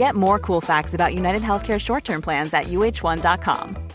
[0.00, 3.89] Get more cool facts about United Healthcare short term plans at uh1.com.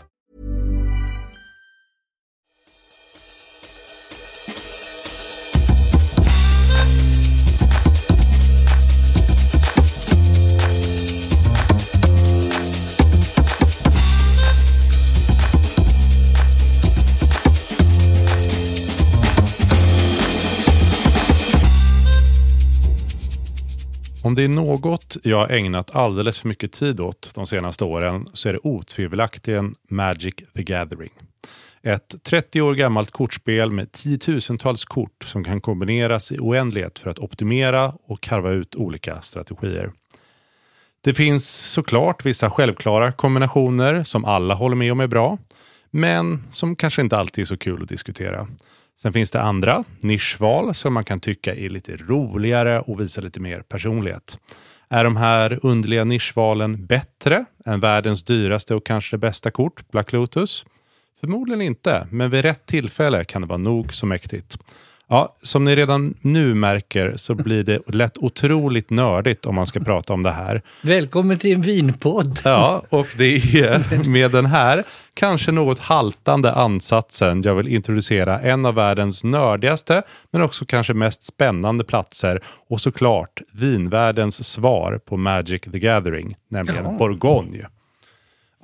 [24.76, 28.58] något jag har ägnat alldeles för mycket tid åt de senaste åren så är det
[28.62, 31.10] otvivelaktigen Magic the Gathering.
[31.82, 37.18] Ett 30 år gammalt kortspel med tiotusentals kort som kan kombineras i oändlighet för att
[37.18, 39.92] optimera och karva ut olika strategier.
[41.00, 45.38] Det finns såklart vissa självklara kombinationer som alla håller med om är bra,
[45.90, 48.48] men som kanske inte alltid är så kul att diskutera.
[48.96, 53.40] Sen finns det andra nischval som man kan tycka är lite roligare och visar lite
[53.40, 54.38] mer personlighet.
[54.88, 60.12] Är de här underliga nischvalen bättre än världens dyraste och kanske det bästa kort, Black
[60.12, 60.64] Lotus?
[61.20, 64.58] Förmodligen inte, men vid rätt tillfälle kan det vara nog så mäktigt.
[65.08, 69.80] Ja, som ni redan nu märker så blir det lätt otroligt nördigt om man ska
[69.80, 70.62] prata om det här.
[70.82, 72.40] Välkommen till en vinpodd.
[72.44, 74.82] Ja, och det är med den här
[75.14, 80.02] kanske något haltande ansatsen jag vill introducera en av världens nördigaste
[80.32, 86.84] men också kanske mest spännande platser och såklart vinvärldens svar på Magic the Gathering, nämligen
[86.84, 86.90] Ja.
[86.98, 87.66] Bourgogne.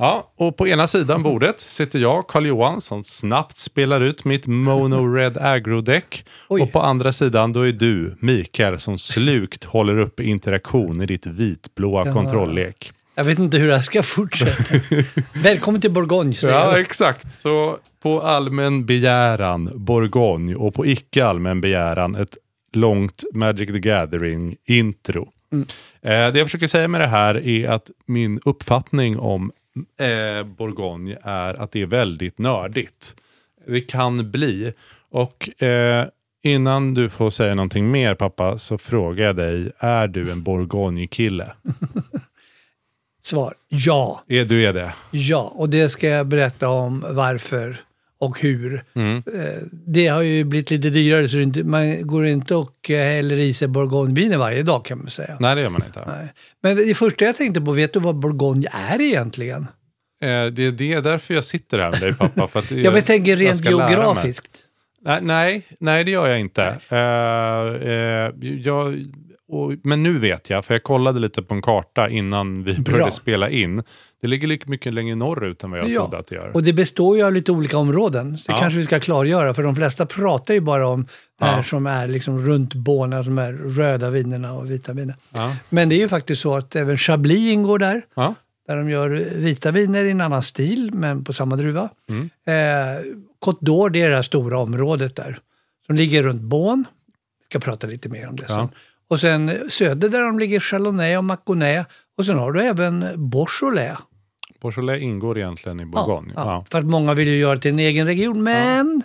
[0.03, 4.47] Ja, och på ena sidan bordet sitter jag, Karl Johan, som snabbt spelar ut mitt
[4.47, 6.25] Mono Red Aggro-däck.
[6.49, 6.63] Oj.
[6.63, 11.27] Och på andra sidan då är du, Mikael, som slukt håller upp interaktion i ditt
[11.27, 12.13] vitblåa Ja.
[12.13, 12.93] kontrolllek.
[13.15, 14.75] Jag vet inte hur det här ska fortsätta.
[15.35, 17.33] Välkommen till Bourgogne, säger Ja, exakt.
[17.33, 22.37] Så på allmän begäran Bourgogne och på icke allmän begäran ett
[22.73, 25.29] långt Magic the Gathering-intro.
[25.53, 25.67] Mm.
[26.03, 31.19] Eh, det jag försöker säga med det här är att min uppfattning om eh, Bourgogne
[31.23, 33.15] är att det är väldigt nördigt.
[33.67, 34.73] Det kan bli.
[35.11, 36.07] Och eh,
[36.43, 41.53] innan du får säga någonting mer pappa så frågar jag dig, är du en Bourgogne-kille?
[43.23, 44.23] Svar, ja.
[44.29, 44.95] Är, du är det?
[45.11, 47.77] Ja, och det ska jag berätta om varför
[48.23, 48.85] och hur.
[48.95, 49.17] Mm.
[49.17, 53.37] Eh, Det har ju blivit lite dyrare så inte, man går inte och eh, häller
[53.39, 55.37] i sig bourgogneviner varje dag kan man säga.
[55.41, 56.01] Nej, det gör man inte.
[56.07, 56.33] Nej.
[56.63, 59.67] Men det första jag tänkte på, vet du vad bourgogne är egentligen?
[60.23, 62.49] Eh, det, det är därför jag sitter här med dig pappa.
[62.49, 63.73] För att det- Jag tänker jag rent mig.
[63.73, 64.59] geografiskt.
[65.05, 66.63] Nej, nej, nej, det gör jag inte.
[66.89, 68.31] Eh, eh,
[68.63, 69.07] jag,
[69.49, 72.93] och, men nu vet jag, för jag kollade lite på en karta innan vi Bra.
[72.93, 73.83] började spela in.
[74.23, 76.51] Det ligger lika mycket längre norrut än vad jag Ja, trodde att det gör.
[76.57, 78.33] Och det består ju av lite olika områden.
[78.33, 78.59] Det Ja.
[78.59, 81.07] kanske vi ska klargöra, för de flesta pratar ju bara om
[81.39, 81.63] det här Ja.
[81.65, 85.17] som är liksom runt Borna, de här röda vinerna och vita viner.
[85.35, 88.03] Ja, Men det är ju faktiskt så att även Chablis ingår där.
[88.67, 91.89] Där de gör vita viner i en annan stil, men på samma druva.
[92.09, 92.31] Mm.
[92.47, 93.03] Eh,
[93.45, 95.39] Côte d'Or, det är det här stora området där.
[95.87, 96.85] Som ligger runt Beaune.
[97.41, 98.69] Vi ska prata lite mer om det sen.
[99.09, 101.87] Och sen söder där de ligger Chardonnay och Maconnais.
[102.19, 103.99] Och sen har du även Beaujolais.
[104.63, 106.33] Beaujolais ingår egentligen i Bourgogne.
[106.37, 106.65] Ja, Ja.
[106.71, 109.03] För att många vill ju göra till en egen region, men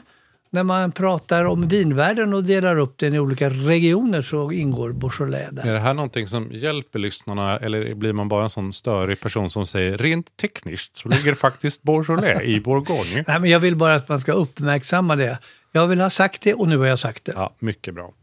[0.50, 5.50] när man pratar om vinvärlden och delar upp den i olika regioner så ingår Beaujolais
[5.52, 5.68] där.
[5.68, 9.50] Är det här någonting som hjälper lyssnarna eller blir man bara en sån störig person
[9.50, 13.24] som säger rent tekniskt så ligger faktiskt Beaujolais i Bourgogne?
[13.28, 15.40] Nej, men jag vill bara att man ska uppmärksamma det.
[15.72, 17.32] Jag vill ha sagt det och nu har jag sagt det.
[17.36, 18.14] Ja, mycket bra.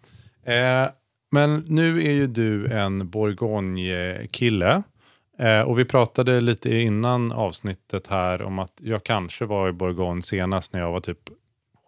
[0.47, 0.89] Eh,
[1.33, 4.83] men nu är ju du en Bourgogne-kille.
[5.39, 10.23] Eh, och vi pratade lite innan avsnittet här om att jag kanske var i Bourgogne
[10.23, 11.19] senast när jag var typ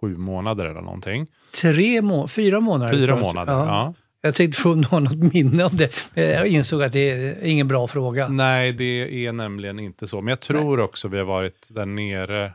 [0.00, 1.26] sju månader eller någonting.
[1.62, 2.93] Tre må fyra månader.
[2.93, 3.94] Fyra månader, ja.
[4.20, 5.93] Jag tänkte få något minne om det.
[6.14, 8.28] men Jag insåg att det är ingen bra fråga.
[8.28, 10.20] Nej, det är nämligen inte så.
[10.20, 12.52] Men jag tror också vi har varit där nere,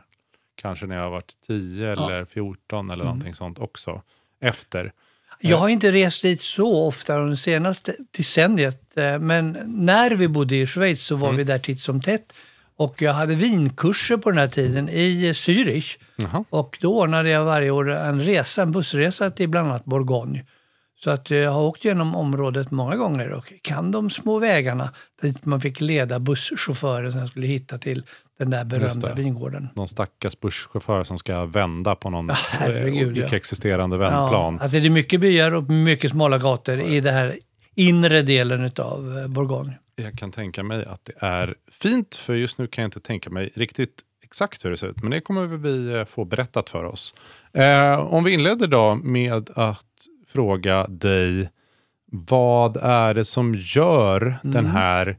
[0.54, 4.02] kanske när jag har varit 10 eller 14 eller någonting sånt också.
[4.40, 4.92] Efter.
[5.50, 10.56] Jag har inte rest dit så ofta det senaste decenniet, eh, men när vi bodde
[10.56, 11.36] i Schweiz så var Mm.
[11.38, 12.32] vi där titt som tätt.
[12.76, 15.96] Och jag hade vinkurser på den här tiden i Zürich.
[16.16, 16.44] Jaha.
[16.50, 20.44] Och då ordnade jag varje år en resa, en bussresa till bland annat Bourgogne.
[21.04, 24.90] Så att eh, jag har åkt genom området många gånger och kan de små vägarna
[25.22, 28.04] dit man fick leda busschauffören som skulle hitta till
[28.38, 29.68] den där berömda vingården.
[29.74, 32.36] Någon stackars busschaufför som ska vända på någon eh,
[32.68, 33.24] ja.
[33.24, 34.54] icke-existerande vändplan.
[34.54, 37.38] Ja, alltså det är mycket byar och mycket smala gator i det här
[37.74, 39.78] inre delen av Bourgogne.
[39.96, 43.30] Jag kan tänka mig att det är fint, för just nu kan jag inte tänka
[43.30, 45.02] mig riktigt exakt hur det ser ut.
[45.02, 47.14] Men det kommer vi eh, få berättat för oss.
[47.52, 49.91] Eh, om vi inleder då med att
[50.32, 51.50] fråga dig,
[52.12, 54.70] vad är det som gör den Mm.
[54.72, 55.16] här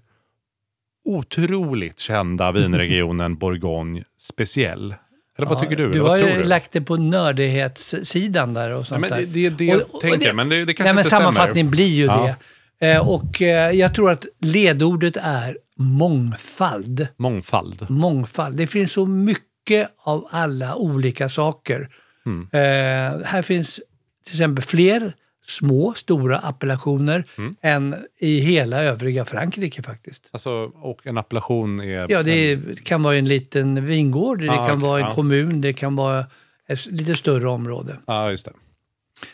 [1.05, 4.95] otroligt kända vinregionen Bourgogne speciell?
[5.37, 5.91] Eller vad Ja, tycker du?
[5.91, 9.95] Du har ju lagt det på nördighetssidan där och sånt men det, det, det Och-
[9.95, 11.71] och tänker det- jag, men det, det kanske Nej, men inte sammanfattning stämmer.
[11.71, 12.35] blir ju Ja.
[12.79, 12.91] det.
[12.91, 17.07] Eh, och eh, jag tror att ledordet är mångfald.
[17.17, 17.85] Mångfald.
[17.89, 18.55] Mångfald.
[18.57, 21.89] Det finns så mycket av alla olika saker.
[22.25, 22.41] Mm.
[22.51, 23.79] Eh, här finns
[24.23, 25.13] till exempel fler
[25.45, 27.55] små, stora appellationer Mm.
[27.61, 30.29] än i hela övriga Frankrike faktiskt.
[30.31, 32.11] Alltså, och en appellation är...
[32.11, 35.13] Ja, det en, kan vara en liten vingård, det Ah, kan okej, vara en ja.
[35.13, 36.25] kommun, det kan vara
[36.67, 37.97] ett lite större område.
[38.07, 38.51] Ja, just det.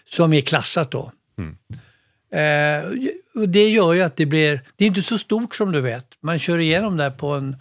[0.06, 1.12] som är klassat då.
[1.38, 1.56] Mm.
[2.31, 2.91] Eh,
[3.47, 6.06] det gör ju att det blir, det är inte så stort som du vet.
[6.21, 7.56] Man kör igenom där på en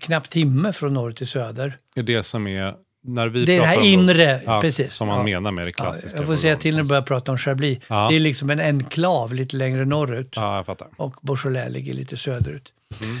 [0.00, 1.76] knapp timme från norr till söder.
[1.94, 2.74] är det som är...
[3.08, 4.92] När vi Det är det här inre, ja, precis.
[4.92, 5.22] Som man Ja.
[5.22, 6.16] menar med det Ja, klassiska.
[6.18, 7.78] jag får säga till när du börjar prata om Chablis.
[7.88, 8.08] Ja.
[8.10, 10.32] Det är liksom en enklav lite längre norrut.
[10.36, 10.64] Ja.
[10.96, 12.72] Och Beaujolais ligger lite söderut.
[13.02, 13.16] Mm.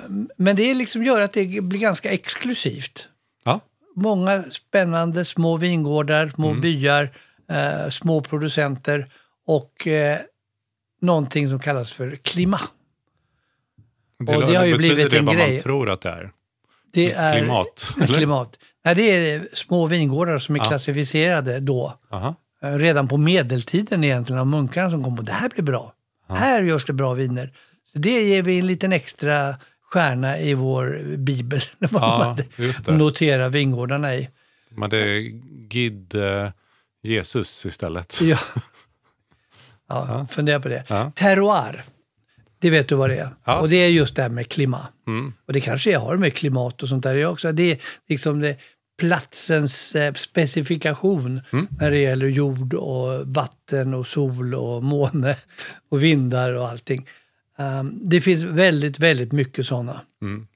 [0.00, 0.02] Eh,
[0.36, 3.08] men det liksom gör att det blir ganska exklusivt.
[3.44, 3.60] Ja.
[3.96, 6.60] Många spännande små vingårdar, små Mm.
[6.60, 7.10] byar,
[7.50, 9.06] eh, små producenter
[9.46, 10.18] och eh,
[11.00, 12.60] någonting som kallas för klima.
[14.26, 15.52] Det, Och det har ju blivit det en vad grej.
[15.54, 16.30] man tror att det är?
[16.92, 17.38] Det är
[18.16, 18.58] klimat.
[18.84, 19.02] Nej, det
[19.32, 20.64] är små vingårdar som är Ja.
[20.64, 21.98] klassificerade då.
[22.10, 22.34] Aha.
[22.62, 25.92] Eh, Redan på medeltiden egentligen av munkarna som kom på det här blir bra.
[26.28, 27.52] Här görs det bra viner.
[27.92, 29.54] Så det ger vi en liten extra
[29.90, 31.60] stjärna i vår bibel.
[31.90, 32.36] Ja,
[32.86, 34.28] man noterar vingårdarna i.
[34.68, 35.18] Men det är
[35.70, 36.50] Gid eh,
[37.02, 38.20] Jesus istället.
[38.22, 38.38] Ja.
[39.88, 40.84] Ja, fundera på det.
[40.88, 41.12] Ja.
[41.14, 41.82] Terroir,
[42.62, 43.28] det vet du vad det är.
[43.44, 43.60] Ja.
[43.60, 44.88] Och det är just det här med klimat.
[45.06, 45.32] Mm.
[45.46, 47.52] Och det kanske jag har med klimat och sånt där också.
[47.52, 48.56] Det är liksom det,
[49.00, 51.66] platsens eh, specifikation Mm.
[51.80, 55.36] när det gäller jord och vatten och sol och måne
[55.90, 57.06] och vindar och allting.
[57.58, 60.46] Um, det finns väldigt, väldigt mycket sådana Mm.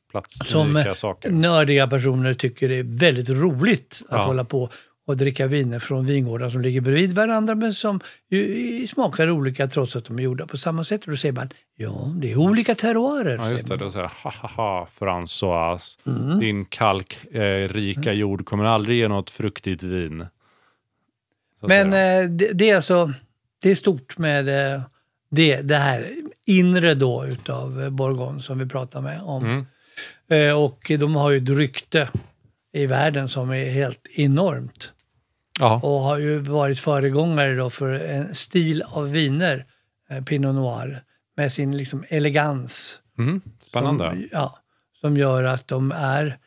[0.44, 1.30] Som saker.
[1.30, 4.24] nördiga personer tycker är väldigt roligt att Ja.
[4.26, 4.70] hålla på
[5.06, 9.96] och dricka viner från vingårdar som ligger bredvid varandra men som ju smakar olika trots
[9.96, 11.04] att de är gjorda på samma sätt.
[11.04, 13.36] Och då säger man, ja, det är olika terroirer.
[13.36, 13.76] Ja, just det.
[13.76, 16.40] Då säger ha, ha, ha, François, Mm.
[16.40, 20.26] din kalkrika jord kommer aldrig ge något fruktigt vin.
[21.60, 23.12] Så Men eh, det, det är alltså,
[23.62, 24.80] det är stort med eh,
[25.30, 26.12] det, det här
[26.46, 29.44] inre då utav eh, Bourgogne som vi pratar med om.
[29.44, 29.66] Mm.
[30.48, 32.08] Eh, och de har ju ett rykte
[32.72, 34.92] i världen som är helt enormt.
[35.60, 35.80] Ja.
[35.82, 39.64] Och har ju varit föregångare då för en stil av viner,
[40.10, 41.02] eh, Pinot Noir,
[41.36, 43.00] med sin liksom elegans.
[43.18, 43.40] Mm.
[43.60, 44.10] Spännande.
[44.10, 44.58] Som, ja,
[45.00, 46.38] som gör att de är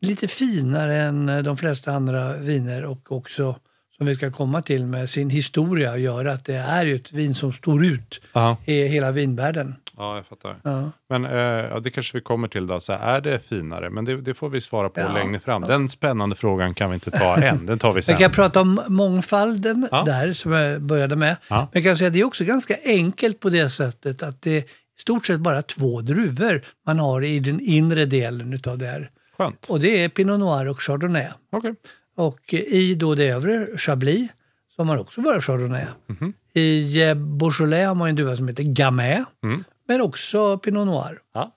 [0.00, 3.56] lite finare än eh, de flesta andra viner och också,
[3.96, 7.34] som vi ska komma till, med sin historia gör att det är ju ett vin
[7.34, 8.56] som står ut Ja.
[8.64, 9.74] i hela vinvärlden.
[10.00, 10.56] Ja, jag fattar.
[10.62, 10.90] Ja.
[11.08, 11.32] Men eh,
[11.70, 12.80] ja, det kanske vi kommer till då.
[12.80, 13.90] Så här, är det finare?
[13.90, 15.12] Men det, det får vi svara på Ja.
[15.14, 15.62] längre fram.
[15.62, 17.66] Den spännande frågan kan vi inte ta än.
[17.66, 18.12] Den tar vi sen.
[18.12, 21.36] Jag kan prata om mångfalden där, som jag började med.
[21.48, 24.64] Men jag kan säga att det är också ganska enkelt på det sättet att det
[24.98, 29.10] stort sett bara två druvor man har i den inre delen utav det här.
[29.38, 29.66] Skönt.
[29.70, 31.26] Och det är Pinot Noir och Chardonnay.
[31.52, 31.74] Okej.
[32.16, 34.30] Och i då det övre, Chablis,
[34.76, 35.84] så har man också bara Chardonnay.
[36.06, 36.32] Mhm.
[36.54, 39.64] I eh, Beaujolais har man en druva som heter Gamay, Mm.
[39.90, 41.18] Men också Pinot Noir.
[41.32, 41.50] Ja.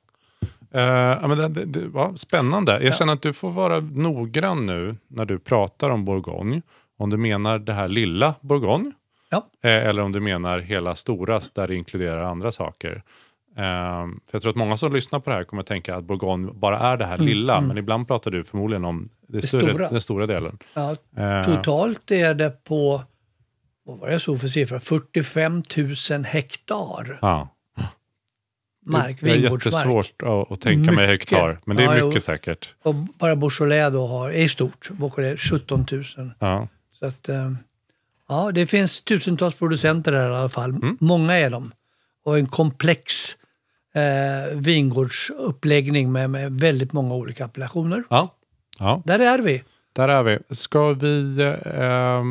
[0.71, 2.79] Ja, men det, det, det var spännande.
[2.83, 6.61] Jag känner att du får vara noggrann nu när du pratar om Bourgogne.
[6.97, 8.91] Om du menar det här lilla Bourgogne
[9.29, 9.47] Ja.
[9.63, 13.03] eh, eller om du menar hela stora där det inkluderar andra saker.
[13.57, 16.03] Eh, för jag tror att många som lyssnar på det här kommer att tänka att
[16.03, 19.89] Bourgogne bara är det här lilla, men ibland pratar du förmodligen om det större, stora.
[19.89, 20.57] den stora delen.
[20.73, 23.01] Ja, Eh, totalt är det på,
[23.85, 25.63] vad var det jag såg för siffra, 45
[26.09, 27.47] 000 hektar ja.
[28.85, 29.73] Mark, Det är vingårdsmark.
[29.75, 31.07] jättesvårt att, tänka mig Mycket.
[31.09, 32.07] hektar, men det är Ja, jo.
[32.07, 32.73] mycket säkert.
[32.83, 36.03] Och bara Beaujolais då har, är stort, Beaujolais 17 000.
[36.39, 36.67] Ja.
[36.99, 37.51] Så att, eh,
[38.29, 40.69] ja, det finns tusentals producenter där i alla fall.
[40.69, 40.97] Mm.
[40.99, 41.71] Många är de.
[42.25, 43.35] Och en komplex
[43.95, 48.03] eh, vingårdsuppläggning med, med väldigt många olika appellationer.
[48.09, 48.35] Ja.
[48.79, 49.01] ja.
[49.05, 49.63] Där är vi.
[49.93, 50.55] Där är vi.
[50.55, 51.39] Ska vi...
[51.65, 52.23] Eh,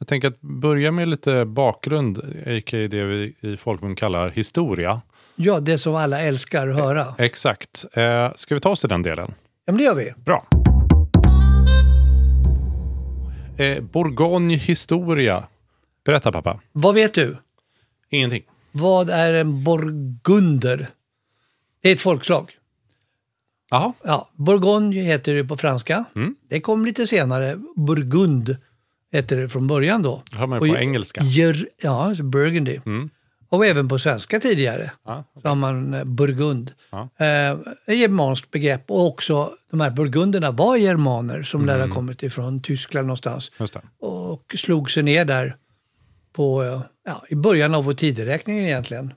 [0.00, 2.88] jag tänker att börja med lite bakgrund, a.k.a.
[2.88, 5.00] det vi i folkmun kallar historia.
[5.40, 7.14] Ja, det som alla älskar att höra.
[7.18, 7.84] Exakt.
[7.92, 9.34] Eh, ska vi ta oss till den delen?
[9.64, 10.12] Ja, men det gör vi.
[10.16, 10.46] Bra.
[13.58, 15.44] Eh, Bourgogne historia.
[16.04, 16.60] Berätta pappa.
[16.72, 17.36] Vad vet du?
[18.10, 18.42] Ingenting.
[18.72, 20.88] Vad är en borgunder?
[21.82, 22.52] Det är ett folkslag.
[23.70, 23.92] Jaha.
[24.02, 26.04] Ja, Bourgogne heter det på franska.
[26.14, 26.34] Mm.
[26.48, 27.56] Det kom lite senare.
[27.76, 28.56] Burgund
[29.12, 30.22] heter det från början då.
[30.30, 31.22] Det har man Och ju på ju- engelska.
[31.24, 32.80] Ger, ja, Burgundy.
[32.86, 33.10] Mm.
[33.50, 35.24] Och även på svenska tidigare Ja.
[35.42, 36.72] så har man eh, Burgund.
[36.90, 37.08] Ja.
[37.18, 37.58] Eh,
[37.96, 41.88] germanskt begrepp och också de här burgunderna var germaner som lär Mm.
[41.90, 43.50] ha kommit ifrån Tyskland någonstans
[44.00, 45.56] och slog sig ner där
[46.32, 49.12] på, eh, ja, i början av vår tideräkning egentligen.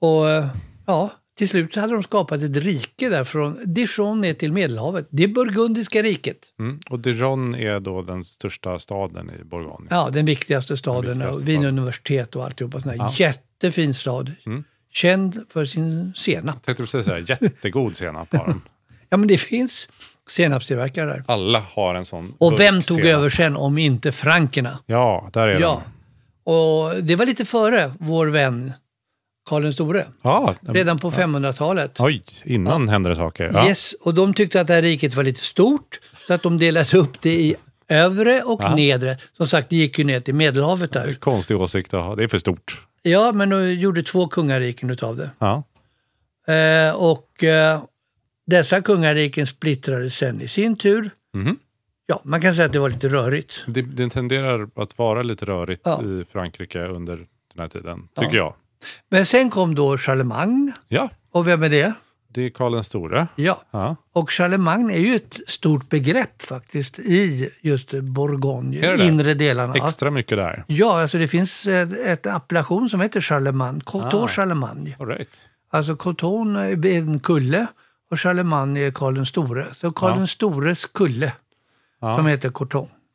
[0.00, 0.46] Och eh,
[0.86, 5.06] ja, till slut hade de skapat ett rike där från Dijon ner till Medelhavet.
[5.10, 6.36] Det burgundiska riket.
[6.58, 6.80] Mm.
[6.90, 9.86] Och Dijon är då den största staden i Bourgogne.
[9.90, 12.80] Ja, den viktigaste staden viktigaste och Wien-universitet och alltihopa.
[12.80, 13.12] Sån här Ja.
[13.16, 14.32] Jättefin stad.
[14.46, 14.64] Mm.
[14.92, 16.62] Känd för sin senap.
[16.64, 18.62] Tänkte du säga jättegod senap har de.
[19.08, 19.88] Ja, men det finns
[20.28, 21.24] senapstillverkare där.
[21.28, 23.04] Alla har en sån Och vem tog senap.
[23.12, 24.78] över sen om inte frankerna?
[24.86, 25.82] Ja, där är Ja.
[26.44, 28.72] Och det var lite före vår vän
[29.46, 30.06] Karl den store.
[30.22, 32.00] Ja, Redan på 500-talet.
[32.00, 33.50] Oj, innan hände det saker.
[33.54, 33.68] Ja.
[33.68, 36.98] Yes, och de tyckte att det här riket var lite stort, så att de delade
[36.98, 37.54] upp det i
[37.88, 38.74] övre och Ja.
[38.74, 39.18] nedre.
[39.32, 41.18] Som sagt, det gick ju ner till Medelhavet Det är en där.
[41.18, 42.14] konstig åsikt att ha.
[42.16, 42.82] Det är för stort.
[43.02, 45.30] Ja, men de gjorde två kungariken utav det.
[45.38, 45.62] Ja.
[46.54, 47.82] Eh, och eh,
[48.46, 51.10] dessa kungariken splittrades sen i sin tur.
[51.34, 51.56] Mhm.
[52.06, 53.64] Ja, man kan säga att det var lite rörigt.
[53.66, 56.02] Det, det tenderar att vara lite rörigt Ja.
[56.02, 57.26] i Frankrike under den
[57.58, 58.22] här tiden, Ja.
[58.22, 58.54] tycker jag.
[59.10, 60.72] Men sen kom då Charlemagne.
[60.88, 61.92] Ja, Och vem är det?
[62.28, 63.26] det är Karl den store.
[63.36, 63.96] Ja, Ja.
[64.12, 69.74] och Charlemagne är ju ett stort begrepp faktiskt i just Bourgogne, inre delarna.
[69.74, 70.64] Extra mycket där.
[70.66, 74.28] Ja, alltså det finns ett, ett appellation som heter Charlemagne, Coteau Ah.
[74.28, 74.96] Charlemagne.
[75.00, 75.30] All right.
[75.70, 77.66] Alltså Coteau är en kulle
[78.10, 79.66] och Charlemagne är Karl den store.
[79.74, 80.16] Så Karl Ja.
[80.16, 81.32] den stores kulle
[82.00, 82.16] Ja.
[82.16, 82.50] som heter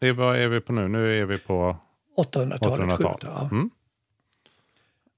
[0.07, 0.87] är, vad är vi på nu?
[0.87, 1.77] Nu är vi på
[2.17, 2.79] 800-talet.
[2.79, 3.17] 800-tal.
[3.21, 3.47] Ja.
[3.51, 3.69] Mm.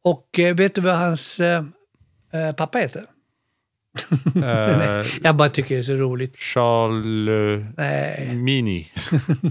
[0.04, 1.64] Och eh, vet du vad hans eh,
[2.58, 3.06] pappa heter?
[4.36, 6.38] Eh, Jag bara tycker det är så roligt.
[6.38, 8.92] Charles Nej, Mini.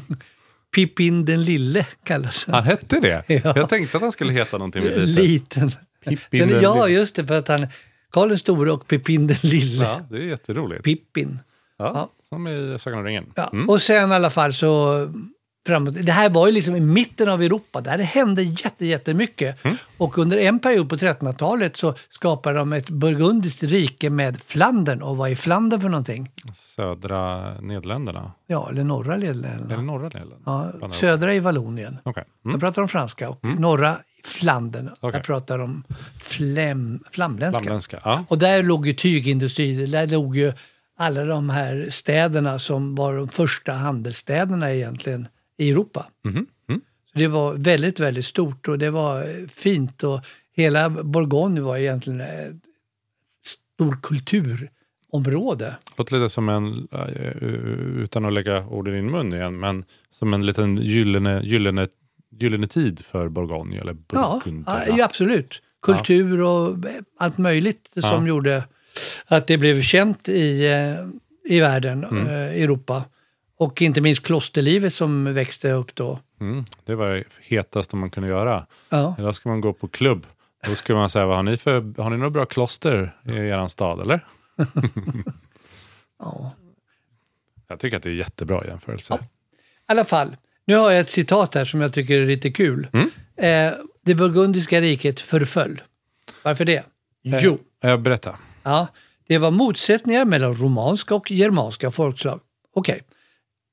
[0.75, 2.55] Pippin den lille kallas han.
[2.55, 3.25] Han hette det?
[3.45, 3.53] Ja.
[3.57, 5.23] Jag tänkte att han skulle heta någonting med lite.
[5.23, 5.71] Liten.
[6.05, 6.99] Pippin Den, den ja, lille.
[6.99, 7.67] just det, för att han
[8.11, 9.85] Karl den store och Pippin den lille.
[9.85, 10.85] Ja, det är jätteroligt.
[10.85, 11.39] Pippin.
[11.79, 12.09] Ja, Ja.
[12.29, 13.33] Som i Sagan om ringen.
[13.35, 13.51] Ja.
[13.53, 13.69] Mm.
[13.69, 14.99] Och sen i alla fall så
[15.66, 15.95] framåt.
[16.02, 17.81] Det här var ju liksom i mitten av Europa.
[17.81, 19.64] Där det hände jätte, jättemycket.
[19.64, 19.76] Mm.
[19.99, 25.02] Och under en period på 1300-talet så skapade de ett burgundiskt rike med Flandern.
[25.02, 26.31] Och vad är Flandern för någonting?
[26.54, 28.33] Södra Nederländerna.
[28.47, 29.83] Ja, eller norra Nederländerna.
[29.83, 30.73] norra Nederländerna?
[30.81, 31.99] Ja, södra i Vallonien.
[32.04, 32.61] Jag Mm.
[32.61, 34.90] pratar om franska och norra Flandern.
[35.00, 35.11] Okej.
[35.19, 35.85] Jag pratar om
[36.21, 37.62] fläm, flamländska.
[37.62, 38.00] Flamländska.
[38.04, 38.25] Ja.
[38.28, 40.52] Och där låg ju tygindustrin, där låg ju
[40.99, 45.28] alla de här städerna som var de första handelsstäderna egentligen
[45.59, 46.07] i Europa.
[46.25, 46.47] Mm.
[47.13, 50.21] Så det var väldigt, väldigt stort och det var eh, fint och
[50.53, 52.57] hela Bourgogne var egentligen ett
[53.77, 55.77] stor kulturområde.
[55.97, 57.27] Låter lite som en, eh,
[58.03, 61.89] utan att lägga orden i din mun igen, men som en liten gyllene, gyllene,
[62.31, 64.83] gyllene tid för Bourgogne eller Ja, Burgunderna.
[64.97, 65.63] ja, absolut.
[65.83, 66.77] Kultur och
[67.19, 68.65] allt möjligt som gjorde
[69.27, 72.27] att det blev känt i, eh, i världen, Mm.
[72.27, 73.05] eh, Europa.
[73.62, 76.19] Och inte minst klosterlivet som växte upp då.
[76.40, 76.64] Mm.
[76.85, 78.66] Det var det hetaste man kunde göra.
[78.88, 79.14] Ja.
[79.19, 80.26] Idag ska man gå på klubb
[80.66, 83.69] Då skulle man säga, vad har ni för, har ni några bra kloster i er
[83.69, 84.26] stad eller?
[86.19, 86.50] Ja.
[87.69, 89.14] Jag tycker att det är jättebra jämförelse.
[89.14, 89.26] I
[89.87, 92.88] alla fall, nu har jag ett citat här som jag tycker är lite kul.
[92.92, 93.11] Mm.
[93.37, 95.83] Eh, det burgundiska riket förföll.
[96.42, 96.85] Varför det?
[97.23, 98.37] Jo, Eh, berätta.
[98.62, 98.87] ja,
[99.28, 102.40] det var motsättningar mellan romanska och germanska folkslag.
[102.75, 103.02] Okej.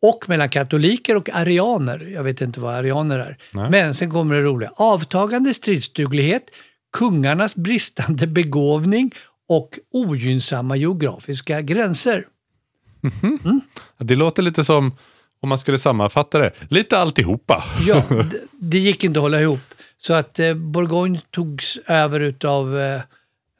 [0.01, 2.00] Och mellan katoliker och arianer.
[2.00, 3.38] Jag vet inte vad arianer är.
[3.53, 3.70] Nej.
[3.70, 4.72] Men sen kommer det roliga.
[4.75, 6.44] Avtagande stridsduglighet,
[6.98, 9.12] kungarnas bristande begåvning
[9.50, 12.25] och ogynnsamma geografiska gränser.
[13.98, 14.98] Det låter lite som,
[15.41, 17.63] om man skulle sammanfatta det, lite alltihopa.
[17.88, 19.60] Ja, det, det gick inte att hålla ihop.
[19.98, 23.01] Så att eh, Bourgogne togs över utav eh,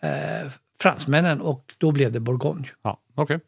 [0.04, 2.68] eh, fransmännen och då blev det Bourgogne.
[2.84, 3.40] Ja, okej.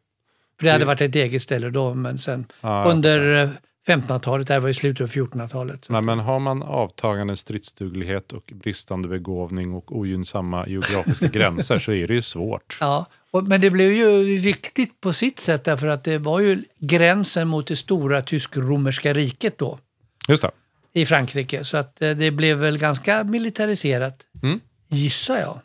[0.62, 3.50] För det hade varit ett eget ställe då, men sen Ja, under eh,
[3.88, 5.86] 1500-talet, det här var i slutet av 1400-talet.
[5.90, 12.08] Nej, men har man avtagande stridsduglighet och bristande begåvning och ogynnsamma geografiska gränser så är
[12.08, 12.78] det ju svårt.
[12.80, 16.64] Ja, och, men det blev ju viktigt på sitt sätt därför att det var ju
[16.80, 19.80] gränsen mot det stora tysk-romerska riket då
[20.28, 20.52] Just det.
[20.94, 21.64] i Frankrike.
[21.64, 24.60] Så att eh, det blev väl ganska militariserat, Mm.
[24.90, 25.60] gissar jag.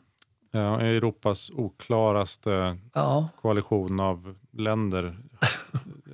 [0.53, 5.17] Ja, Europas oklaraste Ja, koalition av länder.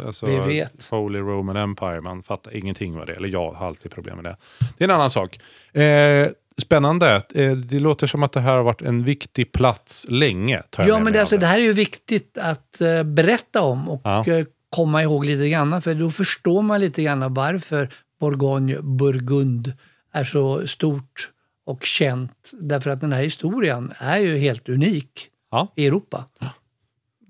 [0.07, 0.89] Alltså, Vi vet.
[0.91, 3.17] Holy Roman Empire, man fattar ingenting vad det är.
[3.17, 4.37] Eller jag har alltid problem med det.
[4.79, 5.39] Det är en annan sak.
[5.77, 7.23] Eh, spännande.
[7.35, 10.63] Eh, det låter som att det här har varit en viktig plats länge.
[10.79, 14.27] Ja men det, alltså, det här är ju viktigt att eh, berätta om och Ja.
[14.27, 15.83] eh, komma ihåg lite grann.
[15.83, 17.89] För då förstår man lite grann varför
[18.21, 19.73] Bourgogne, Burgund
[20.13, 21.31] är så stort
[21.67, 22.51] och känt.
[22.53, 25.69] Därför att den här historien är ju helt unik Ja.
[25.77, 26.25] i Europa.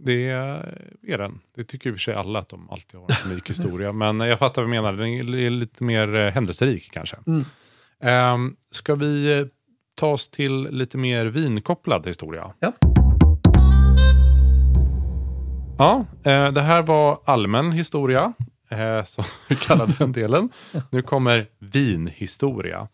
[0.04, 1.40] Det är den.
[1.54, 3.92] Det tycker i och för sig alla att de alltid har en unik historia.
[3.92, 4.92] Men jag fattar vad du menar.
[4.92, 7.16] Den är lite mer eh, händelserik kanske.
[7.26, 7.44] Mm.
[8.00, 9.47] Ehm, ska vi eh,
[9.94, 12.52] ta oss till lite mer vinkopplad historia?
[12.59, 12.73] Ja.
[15.78, 18.32] Ja, eh, det här var allmän historia,
[19.07, 20.48] som vi kallade den delen.
[20.90, 22.88] Nu kommer vinhistoria.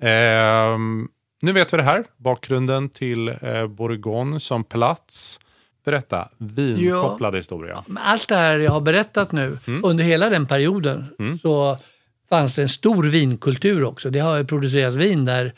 [0.00, 1.08] Ehm,
[1.42, 3.36] nu vet vi det här, bakgrunden till
[3.68, 5.40] Bourgogne som plats.
[5.84, 7.84] Berätta, vinkopplad historia.
[7.86, 9.84] Men Allt det här jag har berättat nu, Mm.
[9.84, 11.06] under hela den perioden,
[11.42, 11.78] så
[12.28, 14.10] fanns det en stor vinkultur också.
[14.10, 15.52] Det har ju producerats vin där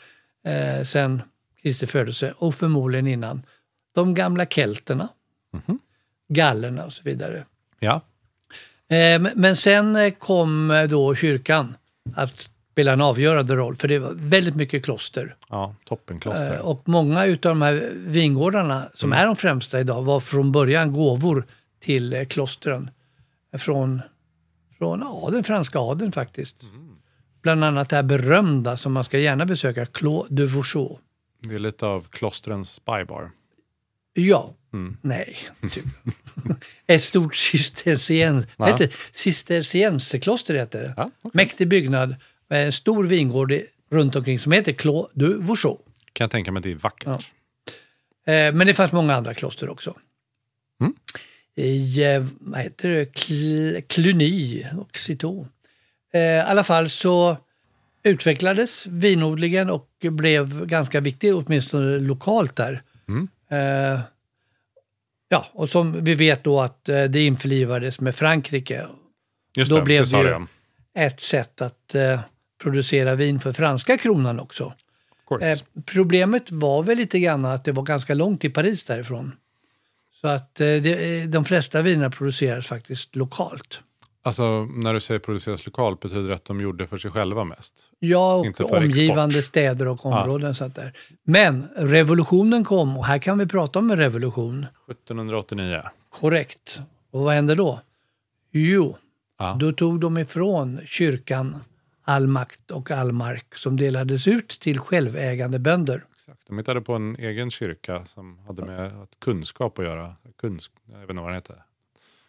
[0.47, 1.21] eh, sedan
[1.61, 3.43] Kristi födelse och förmodligen innan.
[3.95, 5.09] De gamla kelterna,
[5.53, 5.79] Mhm.
[6.29, 7.45] gallerna och så vidare.
[7.79, 8.01] Ja,
[8.89, 11.75] Eh, men- men sen eh, kom eh, då kyrkan
[12.15, 15.35] att spela en avgörande roll, för det var väldigt mycket kloster.
[15.49, 16.53] ja toppenkloster.
[16.55, 19.21] Eh, Och många utav de här vingårdarna, som Mm.
[19.21, 21.45] är de främsta idag, var från början gåvor
[21.79, 22.89] till eh, klostren.
[23.57, 24.01] Från,
[24.77, 26.63] från ja, den franska adeln faktiskt.
[26.63, 26.95] Mm.
[27.41, 30.99] Bland annat det här berömda som man ska gärna besöka, Clos de Vougeot.
[31.41, 33.31] Det är lite av klostrens spybar.
[34.13, 34.97] Ja, Mm.
[35.01, 35.37] nej.
[35.71, 35.85] typ.
[36.87, 38.65] Ett stort cistercien, Ja.
[38.65, 40.93] heter cistercienserkloster det.
[40.97, 41.31] Ja, okej.
[41.33, 42.15] Mäktig byggnad
[42.49, 43.53] med en stor vingård
[43.89, 45.85] runt omkring som heter Clos de Vougeot.
[46.13, 47.31] Kan jag tänka mig att det är vackert.
[48.27, 49.95] Eh, men det fanns många andra kloster också.
[50.81, 50.93] Mm.
[51.55, 55.49] I, eh, vad heter det, Cl- Cluny och Citeaux.
[56.13, 57.37] Eh, I alla fall så
[58.03, 62.81] utvecklades vinodlingen och blev ganska viktig, åtminstone lokalt där.
[63.07, 63.27] Mm.
[63.49, 63.99] Eh,
[65.29, 68.87] ja, och som vi vet då att eh, det införlivades med Frankrike.
[69.55, 70.45] Just Då det, blev det det ju-.
[70.93, 72.19] Ett sätt att eh,
[72.57, 74.73] producera vin för franska kronan också.
[75.41, 79.31] Eh, problemet var väl lite grann att det var ganska långt till Paris därifrån.
[80.21, 83.79] Så att eh, det, eh, de flesta vinerna produceras faktiskt lokalt.
[84.23, 87.87] Alltså, när du säger produceras lokalt, betyder det att de gjorde för sig själva mest?
[87.99, 89.49] Ja, Inte och för omgivande export.
[89.49, 90.55] städer och områden.
[90.55, 90.93] Så att där.
[91.23, 94.65] Men revolutionen kom och här kan vi prata om en revolution.
[94.91, 95.81] 1789.
[96.09, 96.81] Korrekt.
[97.11, 97.79] Och vad hände då?
[98.51, 98.97] Jo,
[99.39, 99.57] Ja.
[99.59, 101.63] då tog de ifrån kyrkan
[102.07, 106.03] all makt och all mark som delades ut till självägande bönder.
[106.15, 106.39] Exakt.
[106.47, 110.15] De hittade på en egen kyrka som hade med kunskap att göra.
[110.41, 111.63] Kunsk, jag vet inte vad den heter.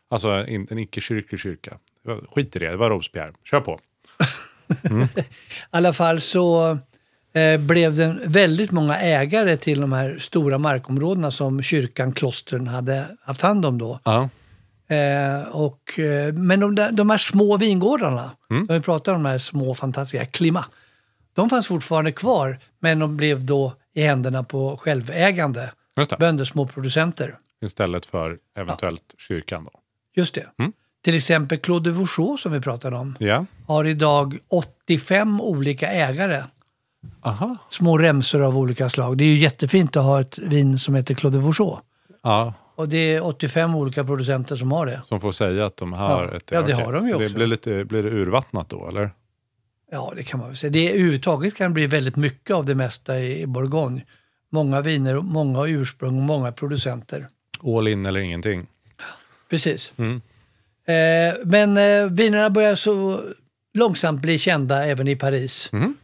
[0.09, 1.79] Alltså en, en icke-kyrklig kyrka.
[2.35, 3.33] Skit i det, det var Robespierre.
[3.45, 3.81] Kör på.
[5.17, 5.25] I
[5.71, 6.79] alla fall så
[7.33, 13.17] eh, blev det väldigt många ägare till de här stora markområdena som kyrkan, klostren hade
[13.23, 14.01] haft hand om då.
[14.05, 14.29] Ja.
[14.89, 18.67] Eh, och, eh, men de, där, de här små vingårdarna, Mm.
[18.69, 20.65] när vi pratar om de här små fantastiska klima,
[21.33, 25.71] de fanns fortfarande kvar, men de blev då i händerna på självägande
[26.19, 27.39] bönder, små producenter.
[27.65, 29.71] Istället för eventuellt kyrkan då.
[30.17, 30.47] Just det.
[30.59, 30.73] Mm.
[31.05, 33.45] Till exempel Claude de Vougeot som vi pratade om Ja.
[33.67, 36.43] har idag 85 olika ägare
[37.23, 37.57] Aha.
[37.71, 39.19] Små remsor av olika slag.
[39.19, 41.81] Det är ju jättefint att ha ett vin som heter Claude de Vougeot.
[42.23, 45.01] Ja, Och det är 85 olika producenter som har det.
[45.05, 46.37] som får säga att de har Ja.
[46.37, 46.51] ett...
[46.53, 47.35] Ja, det har de ju Så det också.
[47.37, 49.11] blir, lite, blir det urvattnat då, eller?
[49.91, 50.71] Ja, det kan man väl säga.
[50.71, 54.03] Det är, överhuvudtaget kan det bli väldigt mycket av det mesta i, i Bourgogne.
[54.51, 57.29] Många viner, många ursprung och många producenter.
[57.65, 58.67] All in eller ingenting.
[59.51, 59.93] Precis.
[59.97, 60.21] Mm.
[60.87, 63.21] Eh, men eh, vinerna börjar så
[63.75, 65.69] långsamt bli kända även i Paris.
[65.73, 65.97] Mhm.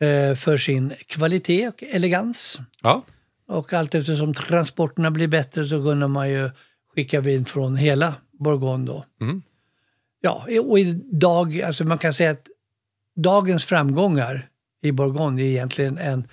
[0.00, 2.58] Eh, för sin kvalitet och elegans.
[2.82, 3.02] Ja,
[3.48, 6.50] Och allt eftersom transporterna blir bättre så kunde man ju
[6.94, 9.04] skicka vin från hela Bourgogne då.
[9.20, 9.42] Mm.
[10.20, 12.46] Ja, och idag, alltså man kan säga att
[13.16, 14.48] dagens framgångar
[14.82, 16.28] i Bourgogne är egentligen en,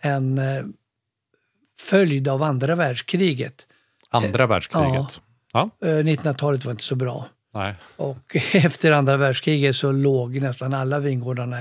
[0.00, 0.64] en eh,
[1.80, 3.66] följd av andra världskriget.
[4.10, 5.20] andra världskriget.
[5.52, 5.70] Ja.
[5.82, 7.26] Eh, 1900-talet var inte så bra.
[7.54, 7.74] Nej.
[7.96, 11.56] Och efter andra världskriget så låg nästan alla vingårdarna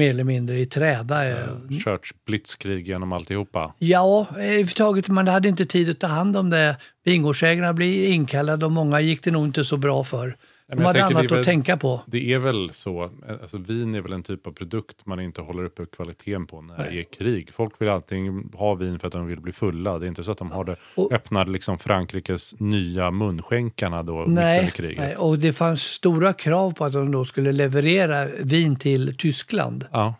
[0.00, 1.28] mer eller mindre i träda.
[1.30, 1.36] eh,
[1.84, 3.74] Kört blitzkrig genom alltihopa.
[3.78, 6.76] Ja, överhuvudtaget, man hade inte tid att ta hand om det.
[7.04, 10.36] Vingårdsägarna blev inkallade och många gick det nog inte så bra för.
[10.76, 12.00] De hade annat väl- att tänka på.
[12.06, 13.10] Det är väl så,
[13.42, 16.90] alltså vin är väl en typ av produkt man inte håller uppe kvaliteten på när
[16.90, 17.50] det är krig.
[17.52, 19.98] Folk vill alltid ha vin för att de vill bli fulla.
[19.98, 24.28] Det är inte så att de har det, Och- liksom Frankrikes nya munskänkarna då mitt
[24.28, 24.98] under Nej, kriget.
[24.98, 29.86] nej, och det fanns stora krav på att de då skulle leverera vin till Tyskland.
[29.92, 30.14] Ja,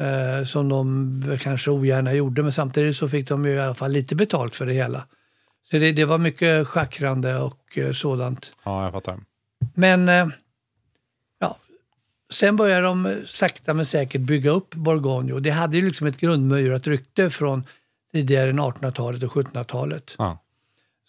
[0.00, 3.90] Eh, som de kanske ogärna gjorde, men samtidigt så fick de ju i alla fall
[3.92, 5.06] lite betalt för det hela.
[5.70, 8.52] Så det, det var mycket schackrande och eh, sådant.
[8.64, 9.20] ja, jag fattar.
[9.74, 10.28] Men eh,
[11.38, 11.56] ja,
[12.32, 16.06] sen började de eh, sakta men säkert bygga upp Bourgogne och det hade ju liksom
[16.06, 17.64] ett grundmurat rykte från
[18.12, 20.14] tidigare än 1800-talet och 1700-talet.
[20.18, 20.38] Ja.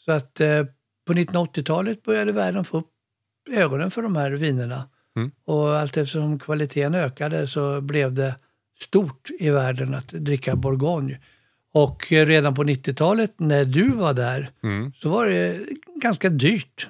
[0.06, 0.64] Så att eh,
[1.08, 2.88] på 1980-talet började världen få upp
[3.52, 4.90] ögonen för de här vinerna.
[5.16, 5.32] Mm.
[5.46, 8.36] Och allt eftersom kvaliteten ökade så blev det
[8.80, 11.20] stort i världen att dricka Bourgogne.
[11.74, 14.92] Och redan på 90-talet när du var där Mm.
[15.02, 15.60] så var det
[15.96, 16.88] ganska dyrt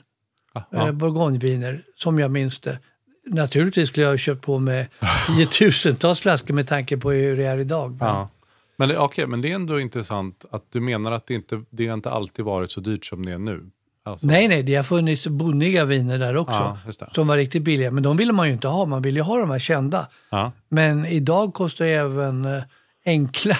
[0.53, 0.91] Ja, ja.
[0.91, 2.79] bourgogneviner, som jag minns det.
[3.27, 4.87] Naturligtvis skulle jag ha köpt på med
[5.27, 7.91] tiotusentals flaskor med tanke på hur det är idag.
[7.99, 8.29] Men, Ja.
[8.77, 11.87] Men, det- okej, men det är ändå intressant att du menar att det inte, det
[11.87, 13.69] har inte alltid varit så dyrt som det är nu.
[14.03, 16.77] Alltså, Nej, nej, det har funnits bonniga viner där också.
[16.99, 17.07] Ja.
[17.15, 18.85] Som var riktigt billiga, men de ville man ju inte ha.
[18.85, 20.07] Man ville ju ha de här kända.
[20.29, 22.63] Ja, Men idag kostar ju även eh,
[23.05, 23.57] enkla,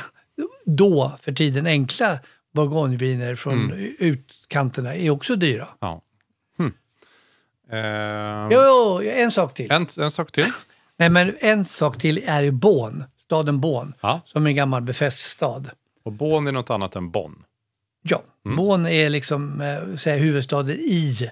[0.66, 2.20] då för tiden enkla
[2.54, 3.96] bourgogneviner från Mm.
[4.00, 5.68] utkanterna är också dyra.
[5.80, 6.02] ja.
[7.72, 8.60] Ehm, Jo,
[9.04, 9.72] jo, en sak till.
[9.72, 10.46] en, en sak till.
[10.98, 14.22] Nej, men en sak till är ju Bonn, staden Bonn, Ja.
[14.26, 15.70] som är en gammal befäst stad.
[16.06, 17.44] Och Bonn är något annat än Bonn.
[18.04, 18.58] Ja, Mm.
[18.58, 19.62] Bonn är liksom
[20.06, 21.30] eh, huvudstaden i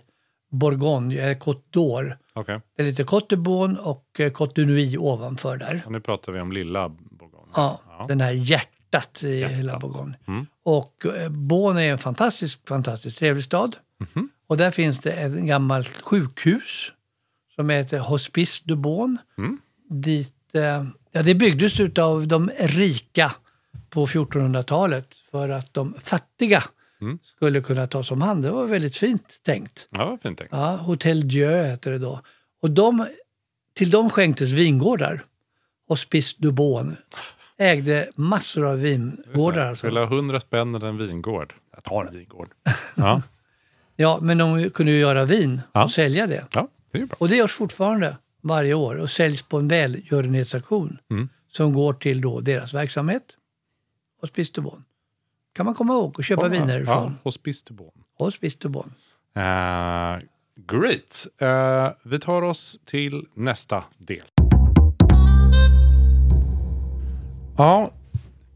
[0.51, 2.17] Bourgogne, eller Côte d'Or.
[2.33, 5.81] Okej, Det är lite Côte de Bonne och eh, Côte de Nuit ovanför där.
[5.85, 7.51] och nu pratar vi om lilla Bourgogne.
[7.55, 8.05] Ja, Ja.
[8.07, 9.57] den här hjärtat i Hjärtat.
[9.57, 10.17] hela Bourgogne.
[10.27, 10.45] Mm.
[10.63, 13.75] Och eh, Bonn är en fantastisk, fantastiskt trevlig stad.
[13.97, 14.29] Mhm.
[14.49, 16.91] Och där finns det ett gammalt sjukhus
[17.55, 19.17] som heter Hospice de Bonn.
[19.37, 19.57] Mm.
[19.89, 23.31] Dit, eh, ja, det byggdes av de rika
[23.89, 26.63] på 1400-talet för att de fattiga
[27.01, 27.19] Mm.
[27.23, 28.43] skulle kunna tas om hand.
[28.43, 29.87] Det var väldigt fint tänkt.
[29.91, 30.53] Ja, fint tänkt.
[30.53, 32.21] Ja, Hotel Dieu heter det då.
[32.61, 33.07] Och de,
[33.73, 35.25] till dem skänktes vingårdar.
[35.87, 36.95] Hospice du Bonn
[37.57, 39.75] ägde massor av vingårdar.
[39.83, 40.15] Vill du Alltså.
[40.15, 41.53] ha 100 spänn eller en vingård?
[41.75, 42.49] Jag tar en vingård.
[42.95, 43.21] Ja,
[44.01, 45.83] Ja, men de kunde ju göra vin Ja.
[45.83, 46.45] och sälja det.
[46.53, 47.15] ja det är bra.
[47.19, 51.29] Och det görs fortfarande varje år och säljs på en välgörenhetsaktion Mm.
[51.51, 53.23] som går till då deras verksamhet.
[54.21, 54.83] Hospice du Bonn.
[55.53, 57.91] Kan man komma ihåg och köpa viner Ja, från Hospice de Bonn.
[58.17, 58.93] Hospice Bonn.
[59.35, 60.17] Eh,
[60.55, 61.27] great.
[61.37, 64.23] Eh, vi tar oss till nästa del.
[67.57, 67.91] Ja,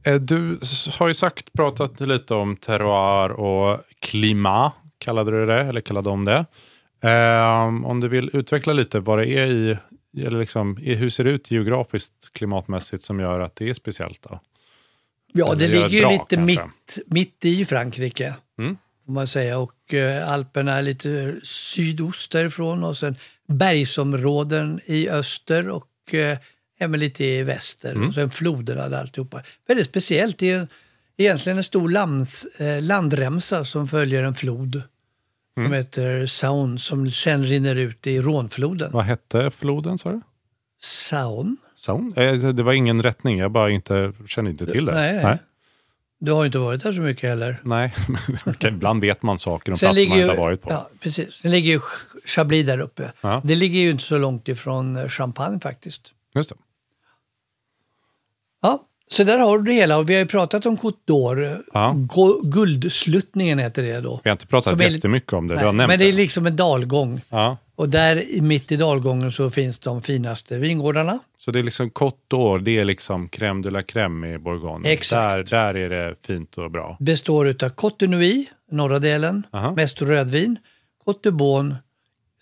[0.04, 0.60] eh, du
[1.00, 6.26] har ju sagt, pratat lite om terroir och klimat, kallade du det, eller kallade de
[6.26, 6.46] det.
[7.10, 9.78] Eh, om du vill utveckla lite vad det är i,
[10.18, 14.22] eller liksom, i hur ser det ut geografiskt, klimatmässigt, som gör att det är speciellt
[14.22, 14.40] då?
[15.34, 16.46] Ja, det göra ligger ju bra, lite kanske.
[16.46, 18.34] mitt, mitt i Frankrike.
[18.60, 18.78] Mm.
[19.06, 19.58] Får man säga.
[19.58, 23.16] Och eh, Alperna är lite sydost därifrån och sen
[23.48, 26.38] bergsområden i öster och eh,
[26.80, 27.92] även lite i väster.
[27.92, 28.08] Mm.
[28.08, 29.44] Och sen floderna där alltihopa.
[29.68, 30.38] Väldigt speciellt.
[30.38, 30.68] Det är
[31.18, 34.82] egentligen en stor lands, eh, landremsa som följer en flod.
[35.58, 35.68] Mm.
[35.70, 38.92] Som heter Saône som sen rinner ut i Rånfloden.
[38.92, 40.22] Vad hette floden, sa du?
[40.82, 41.56] Saône?
[41.76, 42.14] Saun?
[42.18, 44.94] Eh, det var ingen rättning, jag bara inte, känner inte till det.
[44.94, 45.38] Nej, nej.
[46.20, 47.62] Du har ju inte varit där så mycket heller.
[47.64, 47.94] Nej,
[48.62, 50.70] ibland vet man saker om platser man inte har varit på.
[50.72, 51.34] ja, precis.
[51.34, 53.12] Sen ligger ju Ch- Chablis där uppe.
[53.22, 53.42] Ja.
[53.46, 56.02] Det ligger ju inte så långt ifrån eh, Champagne faktiskt.
[56.36, 56.56] Just det.
[58.62, 58.84] Ja,
[59.14, 59.98] så där har du det hela.
[59.98, 61.62] Och vi har ju pratat om Côte d'Or.
[61.74, 61.96] Ja.
[62.44, 64.20] Guldsluttningen heter det då.
[64.24, 65.54] Vi har inte pratat Som är jättemycket om det.
[65.54, 67.22] du Nej, har nämnt men det är liksom en dalgång.
[67.30, 67.58] Ja.
[67.76, 71.20] Och där i- mitt i dalgången så finns de finaste vingårdarna.
[71.38, 74.90] Så det är liksom Côte d'Or, det är liksom crème de la crème i Bourgogne.
[74.90, 75.50] Exakt.
[75.50, 76.98] Där, där är det fint och bra.
[77.00, 79.74] Består utav Côte Nuit, norra delen, Aha.
[79.76, 80.58] mest rödvin.
[81.06, 81.76] Côte de Beaune,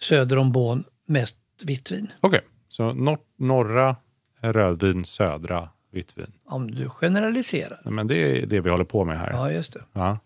[0.01, 2.07] söder om Beaune, mest vitt vin.
[2.21, 3.95] Okej, så nor- norra
[4.41, 6.31] rödvin, södra vitt vin.
[6.45, 7.79] Om du generaliserar.
[7.83, 9.29] Men det är det vi håller på med här.
[9.31, 9.81] Ja, just det.
[9.93, 10.19] Ja.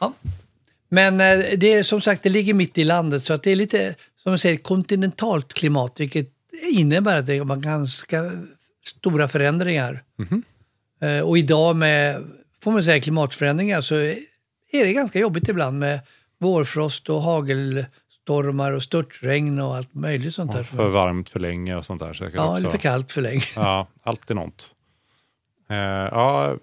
[0.00, 0.12] Ja.
[0.88, 3.56] Men eh, det är som sagt, det ligger mitt i landet så att det är
[3.56, 6.28] lite, som man säger, kontinentalt klimat, vilket
[6.70, 8.32] innebär att det är ganska
[8.84, 10.02] stora förändringar.
[11.00, 12.24] Eh, Och idag med,
[12.62, 16.00] får man säga, klimatförändringar så är det ganska jobbigt ibland med
[16.38, 20.60] vårfrost och hagelstormar och störtregn och allt möjligt sånt där.
[20.60, 22.56] Och för varmt för länge och sånt där säkert ja, också.
[22.60, 23.44] eller för kallt för länge.
[23.56, 24.71] Ja, alltid något.
[25.72, 26.56] Eh, ja,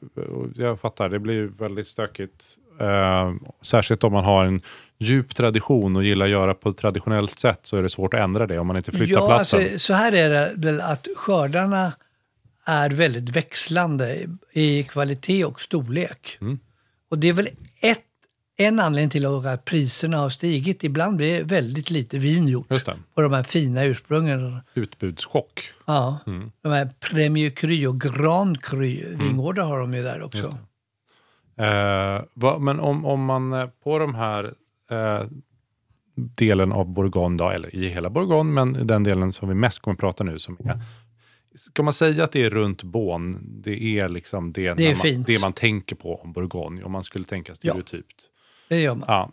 [0.55, 1.09] jag fattar.
[1.09, 2.45] Det blir väldigt stökigt.
[2.79, 4.61] Eh, särskilt om man har en
[4.97, 8.19] djup tradition och gillar att göra på ett traditionellt sätt så är det svårt att
[8.19, 9.59] ändra det om man inte flyttar Ja, platsen.
[9.59, 11.93] alltså, så här är det väl att skördarna
[12.65, 16.37] är väldigt växlande i kvalitet och storlek.
[16.41, 16.59] Mm.
[17.09, 17.49] Och det är väl
[18.59, 20.83] en anledning till att priserna har stigit.
[20.83, 22.95] Ibland blir det väldigt lite vin gjort Just det.
[23.15, 24.59] på de här fina ursprungen.
[24.73, 25.61] Utbudschock.
[25.87, 26.51] Ja, Mm.
[26.61, 30.57] de här Premier Cru och Grand Cru vingårdar har de ju där också.
[31.57, 34.53] Eh, vad- men om, om man eh, på de här
[34.91, 35.21] eh,
[36.15, 39.93] delen av Bourgogne, då, eller i hela Bourgogne, men den delen som vi mest kommer
[39.95, 40.79] att prata nu, som är,
[41.55, 45.23] ska man säga att det är runt Beaune, det är liksom det, Det är man,
[45.27, 48.15] det man tänker på om Bourgogne, om man skulle tänka stereotypt.
[48.69, 49.05] Det gör man.
[49.07, 49.31] Ja.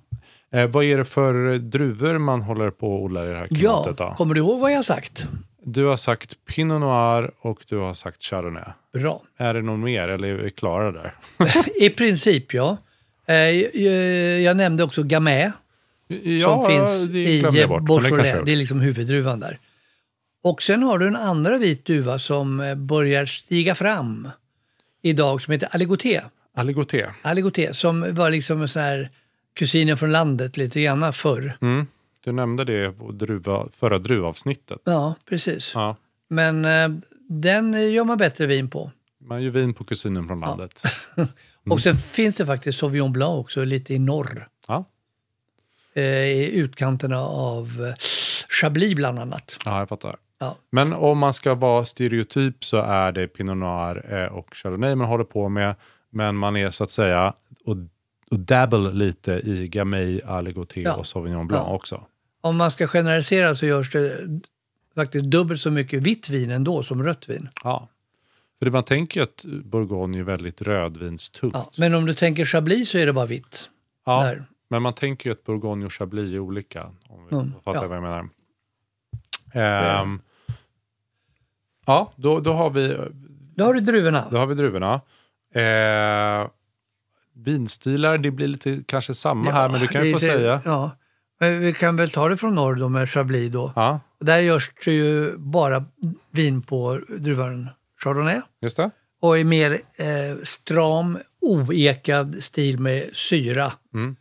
[0.58, 3.96] Eh, vad är det för druvor man håller på att odla i det här klimatet?
[3.98, 4.14] Ja, då?
[4.14, 5.26] kommer du ihåg vad jag har sagt?
[5.62, 8.64] Du har sagt Pinot Noir och du har sagt Chardonnay.
[8.92, 9.22] Bra.
[9.36, 11.14] Är det någon mer eller är vi klara där?
[11.80, 12.76] I princip ja.
[13.26, 13.36] Eh,
[14.42, 15.50] jag, nämnde också Gamay.
[16.44, 18.34] som finns det i det Beaujolais.
[18.34, 19.58] jag Det är liksom huvuddruvan där.
[20.44, 24.28] Och sen har du en andra vit duva som eh, börjar stiga fram
[25.02, 26.20] idag som heter Aligoté.
[26.56, 27.06] Aligoté.
[27.22, 29.10] Aligoté som var liksom en sån här
[29.56, 31.58] kusinen från landet lite grann förr.
[31.60, 31.86] Mm.
[32.24, 34.78] Du nämnde det på druva, förra druvavsnittet.
[34.84, 35.72] Ja, precis.
[35.74, 35.96] Ja.
[36.28, 36.88] Men eh,
[37.28, 38.90] den gör man bättre vin på.
[39.20, 40.82] Man gör vin på kusinen från landet.
[41.70, 44.48] Och sen finns det faktiskt Sauvignon Blanc också lite i norr.
[44.68, 44.84] Ja.
[45.94, 47.94] Eh, I utkanterna av eh,
[48.60, 49.58] Chablis bland annat.
[49.64, 50.16] ja, jag fattar.
[50.38, 50.56] Ja.
[50.70, 55.08] Men om man ska vara stereotyp så är det Pinot Noir eh, och Chardonnay man
[55.08, 55.74] håller på med.
[56.10, 57.76] Men man är så att säga och,
[58.30, 60.94] och dabble lite i Gamay, Aligoté Ja.
[60.94, 61.74] och Sauvignon Blanc Ja.
[61.74, 62.02] också.
[62.40, 64.26] Om man ska generalisera så görs det
[64.94, 67.48] faktiskt dubbelt så mycket vitt vin ändå som rött vin.
[67.64, 67.88] Ja.
[68.58, 71.54] För det man tänker ju att Bourgogne är väldigt rödvinstungt.
[71.54, 71.70] Ja.
[71.76, 73.70] Men om du tänker Chablis så är det bara vitt.
[74.06, 74.44] Ja, Där.
[74.68, 76.84] men man tänker ju att Bourgogne och Chablis är olika.
[77.08, 77.88] Om vi Mm, fattar ja.
[77.88, 78.28] vad jag menar.
[79.54, 80.20] Ehm,
[81.86, 82.96] ja, då, då, har vi,
[83.54, 84.24] Då har du druvorna.
[84.30, 84.94] då har vi druvorna.
[85.54, 86.48] Eh,
[87.36, 90.60] vinstilar, det blir lite kanske samma här, men du kan ju få säga.
[90.64, 90.90] Ja.
[91.40, 93.72] Men vi kan väl ta det från norr då med Chablis då.
[93.76, 95.84] Ja, Där görs det ju bara
[96.30, 97.68] vin på druvan
[98.02, 98.40] Chardonnay.
[98.62, 98.90] just det.
[99.20, 103.72] Och i mer eh, stram, oekad stil med syra.
[103.94, 104.16] Mm.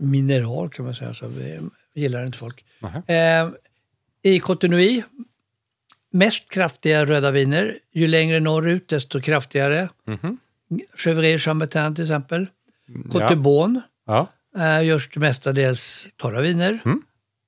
[0.00, 1.60] Mineral kan man säga, så det
[1.94, 2.64] gillar inte folk.
[3.06, 3.48] Eh,
[4.22, 5.02] I Cotonou,
[6.12, 7.78] mest kraftiga röda viner.
[7.92, 9.88] Ju längre norrut desto kraftigare.
[10.06, 10.38] Mhm.
[10.96, 12.46] Chevrolet Chambertin till exempel.
[13.10, 13.28] Côte Ja.
[13.28, 14.26] de Beaune Ja.
[14.56, 16.78] eh, görs det mestadels torra viner.
[16.84, 17.02] Mm.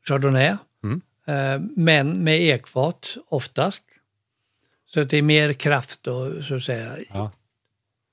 [0.09, 0.57] Chardonnay.
[0.85, 1.00] Mm.
[1.26, 3.83] Eh, men med ekfat oftast.
[4.87, 6.96] Så att det är mer kraft och så att säga.
[7.12, 7.31] Ja.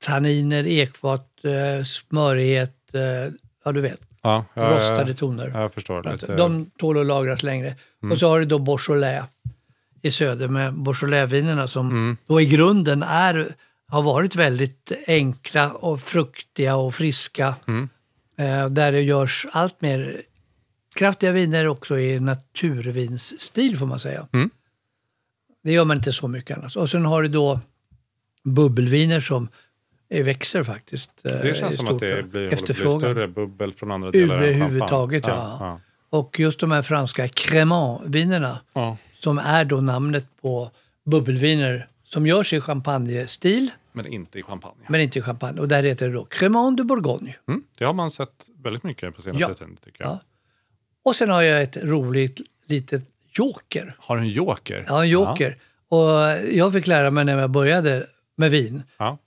[0.03, 3.01] Tanniner, ekfat, eh, smörighet, eh,
[3.65, 5.51] ja du vet, Ja, ja, rostade ja, toner.
[5.53, 6.03] ja, jag förstår.
[6.11, 6.35] Lite.
[6.35, 7.75] De tål att lagras längre.
[8.03, 8.11] Mm.
[8.11, 9.23] Och så har du då Beaujolais
[10.01, 12.17] i söder med Beaujolais-vinerna som Mm.
[12.27, 13.55] då i grunden är,
[13.93, 17.55] har varit väldigt enkla och fruktiga och friska.
[17.67, 17.89] Mm.
[18.37, 20.21] Eh, där det görs allt mer
[20.95, 24.27] kraftiga viner också i naturvinsstil får man säga.
[24.33, 24.49] Mm.
[25.63, 26.75] Det gör man inte så mycket annars.
[26.75, 27.59] Och sen har du då
[28.43, 29.47] bubbelviner som
[30.09, 31.09] eh, växer faktiskt.
[31.23, 32.99] eh, Det känns som att det eh, blir, efterfrågan.
[32.99, 34.35] större bubbel från andra delar.
[34.35, 35.79] Överhuvudtaget, ja.
[36.09, 38.97] Och just de här franska Cremant-vinerna ja.
[39.19, 40.71] som är då namnet på
[41.05, 44.85] bubbelviner som görs i champagnestil Men inte i champagne.
[44.89, 45.59] men inte i champagne.
[45.61, 47.35] Och där heter det då Cremant de Bourgogne.
[47.47, 49.53] Mm, det har man sett väldigt mycket på senaste Ja.
[49.53, 50.11] tiden tycker jag.
[50.11, 50.19] Ja.
[51.05, 53.03] Och sen har jag ett roligt litet
[53.37, 53.95] joker.
[53.99, 54.85] Har du en joker?
[54.87, 55.57] Ja, en joker.
[55.89, 56.09] Och
[56.51, 58.83] jag fick lära mig när jag började med vin.
[58.97, 59.17] Ja.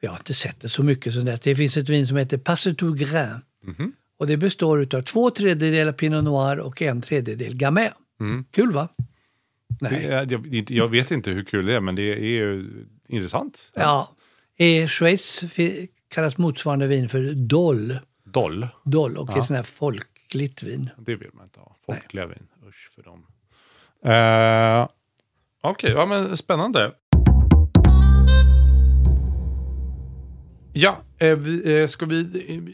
[0.00, 1.42] Jag har inte sett det så mycket som det.
[1.42, 3.40] Det finns ett vin som heter Passetou Grain.
[3.62, 3.92] Mhm.
[4.18, 7.88] Och det består av två tredjedelar Pinot Noir och en tredjedel Gamay.
[8.20, 8.44] Mm.
[8.50, 8.88] Kul va?
[9.80, 10.04] Nej.
[10.04, 12.64] är- Jag, jag vet inte hur kul det är, men det är ju
[13.08, 13.70] intressant.
[13.74, 14.08] Ja.
[14.56, 15.44] I Schweiz
[16.08, 17.98] kallas motsvarande vin för Dol.
[18.24, 19.38] Doll, Dol och Ja.
[19.38, 20.90] ett sånt här folkligt vin.
[20.98, 21.76] det vill man inte ha.
[21.86, 23.26] Folkliga vin, usch för dem.
[24.04, 24.88] Eh,
[25.62, 26.92] Okej, ja men spännande.
[30.78, 31.28] Ja, eh,
[31.72, 32.22] eh, ska vi,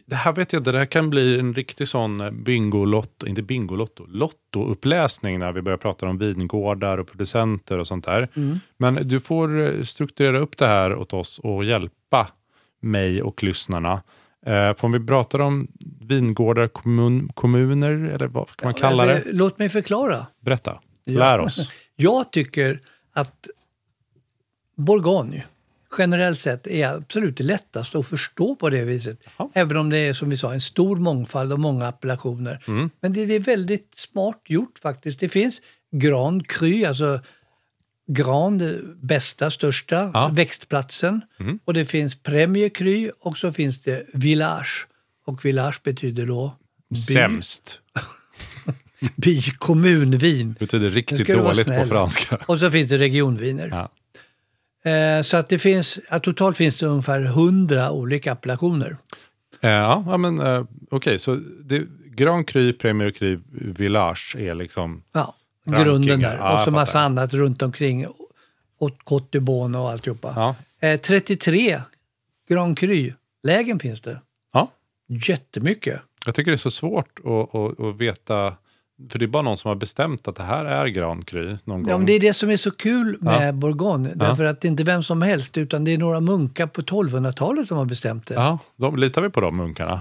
[0.07, 3.43] det här vet jag inte, det här kan bli en riktig sån eh, bingolotto, inte
[3.43, 8.29] bingolotto, lottouppläsning när vi börjar prata om vingårdar och producenter och sånt där.
[8.77, 12.29] Men du får strukturera upp det här åt oss och hjälpa
[12.81, 14.03] mig och lyssnarna.
[14.47, 15.69] Eh, får vi prata om
[16.01, 19.37] vingårdar, kommun, kommuner eller vad kan man kalla Alltså, det?
[19.37, 20.27] Låt mig förklara.
[20.41, 21.73] Berätta, lär oss.
[21.97, 22.81] Jag tycker
[23.13, 23.47] att
[24.77, 25.45] Bourgogne
[25.99, 29.19] generellt sett är absolut det lättaste att förstå på det viset.
[29.39, 29.49] Jaha.
[29.55, 32.65] Även om det är som vi sa en stor mångfald och många appellationer.
[32.67, 32.91] Mm.
[33.01, 35.21] Men det, det är väldigt smart gjort faktiskt.
[35.21, 35.61] Det finns
[35.93, 37.21] Grand Cru, alltså
[38.09, 40.31] Grand, bästa, största Ja.
[40.33, 41.21] växtplatsen.
[41.41, 41.59] Mm.
[41.65, 44.87] Och det finns Premier Cru och så finns det Village.
[45.27, 46.57] Och Village betyder då
[46.91, 47.81] by, Sämst.
[49.17, 50.53] by kommunvin.
[50.53, 52.39] Det betyder riktigt dåligt på franska.
[52.47, 53.69] Och så finns det regionviner.
[53.69, 53.91] Ja.
[54.85, 58.97] Eh, så att det finns, ja, totalt finns det ungefär 100 olika appellationer.
[59.61, 65.03] Eh, ja, men eh, okej, så det, Grand Cru, Premier Cru, Village är liksom...
[65.13, 65.35] Ja,
[65.67, 65.85] Rankingar.
[65.85, 66.37] grunden där.
[66.37, 67.05] Ja, och så massa fattar.
[67.07, 68.07] annat runt omkring.
[68.79, 70.33] Och Côte Beaune och alltihopa.
[70.37, 70.89] Ja.
[70.89, 71.81] Eh, 33
[72.49, 74.21] Grand Cru-lägen finns det.
[74.53, 74.71] ja.
[75.29, 76.01] Jättemycket.
[76.27, 78.55] Jag tycker det är så svårt att, att, att veta,
[79.09, 81.81] för det är bara någon som har bestämt att det här är Grand Cru någon
[81.85, 82.01] Ja, gång.
[82.01, 83.53] men det är det som är så kul med Ja.
[83.53, 84.13] Bourgogne.
[84.15, 87.69] Därför att det är inte vem som helst, utan det är några munkar på 1200-talet
[87.69, 88.35] som har bestämt det.
[88.35, 90.01] Ja, de, litar vi på de munkarna?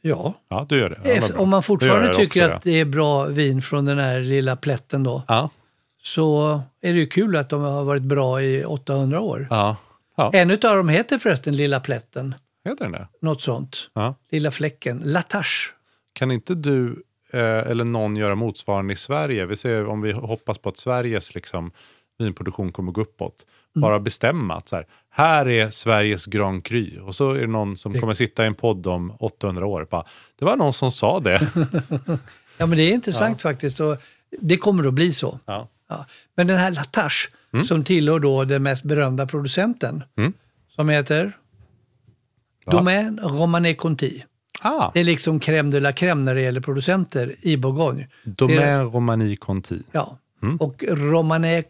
[0.00, 0.34] Ja.
[0.48, 1.14] Ja, du gör det.
[1.14, 1.38] Ja, bra.
[1.40, 5.02] Om man fortfarande tycker också, att det är bra vin från den här lilla plätten
[5.02, 5.50] då, Ja,
[6.02, 9.46] så är det ju kul att de har varit bra i 800 år.
[9.50, 9.76] ja.
[10.16, 10.30] ja.
[10.34, 13.08] En av dem heter förresten Lilla plätten, Heter den det?
[13.20, 13.76] något sånt.
[13.94, 14.14] Ja.
[14.30, 15.70] Lilla fläcken, Latache.
[16.12, 17.02] Kan inte du
[17.38, 19.46] eller någon göra motsvarande i Sverige?
[19.46, 21.70] Vi ser om vi hoppas på att Sveriges liksom,
[22.18, 23.46] vinproduktion kommer gå uppåt.
[23.76, 23.82] Mm.
[23.82, 27.00] Bara bestämma att så här, här är Sveriges Grand Cru.
[27.00, 29.86] Och så är det någon som kommer sitta i en podd om 800 år.
[29.90, 30.04] Bara,
[30.38, 31.50] det var någon som sa det.
[32.58, 33.76] Ja, men det är intressant faktiskt.
[33.76, 33.96] Så
[34.40, 35.38] det kommer att bli så.
[35.46, 35.68] ja.
[35.88, 36.06] Ja.
[36.34, 37.28] Men den här Latache,
[37.68, 40.32] som tillhör då den mest berömda producenten, Mm.
[40.76, 41.32] som heter
[42.64, 42.72] Ja.
[42.72, 44.24] Domaine Romanée Conti.
[44.62, 48.08] Ah, Det är liksom crème de la crème när det gäller producenter i Bourgogne.
[48.24, 49.82] Domaine Romani Conti.
[49.92, 50.18] Ja.
[50.42, 50.56] Mm.
[50.56, 51.64] Och Romanée,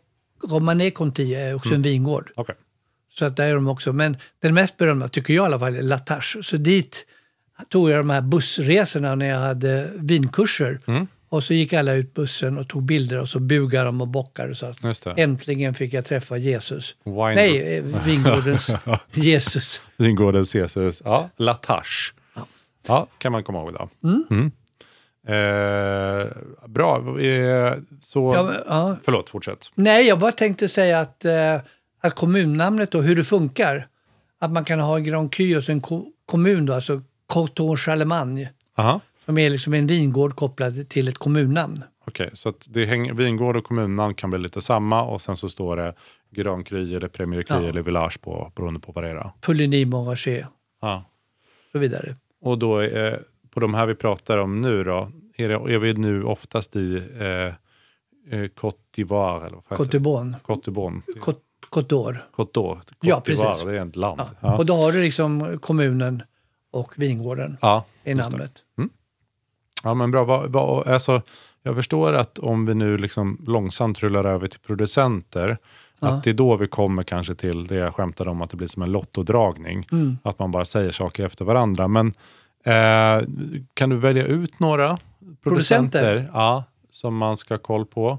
[0.49, 2.33] Romanée Conti är också en vingård.
[2.37, 2.55] Okej.
[3.19, 3.93] Så att där är de också.
[3.93, 6.43] Men den mest berömda tycker jag i alla fall är Latache.
[6.43, 7.07] Så dit
[7.69, 10.81] tog jag de här bussresorna när jag hade vinkurser.
[10.87, 11.07] Mm.
[11.29, 14.55] Och så gick alla ut bussen och tog bilder och så bugade de och bockade.
[14.55, 16.97] Så att äntligen fick jag träffa Jesus.
[17.05, 18.71] Wine Nej, eh, vingårdens
[19.15, 19.81] Jesus.
[19.97, 21.03] Vingårdens Jesus.
[21.05, 22.13] Ja, Latache.
[22.88, 23.07] Ja.
[23.18, 23.88] Kan man komma ihåg då.
[24.09, 24.51] Mm.
[25.27, 26.27] Eh,
[26.68, 27.21] bra.
[27.21, 28.97] Eh, så, Ja, men, ja.
[29.05, 29.71] Förlåt, fortsätt.
[29.75, 31.61] Nej, jag bara tänkte säga att, eh,
[32.01, 33.87] att kommunnamnet och hur det funkar.
[34.40, 38.51] Att man kan ha Grand Cru och en ko- kommun då, alltså Coton Charlemagne.
[38.77, 39.01] Aha.
[39.25, 41.85] Som är liksom en vingård kopplad till ett kommunnamn.
[42.07, 45.49] Okej, så att det hänger, vingård och kommunnamn kan bli lite samma och sen så
[45.49, 45.95] står det
[46.31, 47.68] Grand Cru eller Premier Cru Ja.
[47.68, 49.31] eller Village på, beroende på vad det är.
[49.40, 50.47] Pouligny, Montrachet
[50.81, 51.03] och
[51.73, 52.16] så vidare.
[52.43, 53.19] Och då eh,
[53.51, 57.03] på de här vi pratar om nu då, är, det, är vi nu oftast i
[57.21, 57.29] eh,
[58.39, 59.51] eh, Côte d'Ivoire?
[59.51, 59.77] Côte?
[59.77, 59.99] Côte de
[60.71, 61.03] Beaune.
[61.21, 62.23] Côte Côte d'Or.
[62.37, 62.45] Ja,
[63.01, 63.65] d'Ivoire, precis.
[63.65, 64.21] Det är ett land.
[64.21, 64.29] Ja.
[64.41, 64.57] Ja.
[64.57, 66.23] Och då har du liksom kommunen
[66.71, 68.53] och vingården Ja, i namnet.
[69.83, 70.25] Ja, men bra.
[70.25, 71.23] Vad, vad, alltså,
[71.63, 75.59] jag förstår att om vi nu liksom långsamt rullar över till producenter,
[76.03, 76.09] Ja.
[76.09, 78.69] att det är då vi kommer kanske till det jag skämtade om, att det blir
[78.69, 79.87] som en lottodragning.
[79.92, 80.19] Mm.
[80.23, 81.88] Att man bara säger saker efter varandra.
[81.88, 82.07] Men
[82.65, 83.27] eh,
[83.75, 84.98] kan du välja ut några
[85.42, 86.31] producenter, Producenter?
[86.35, 88.19] Ja, som man ska ha koll på?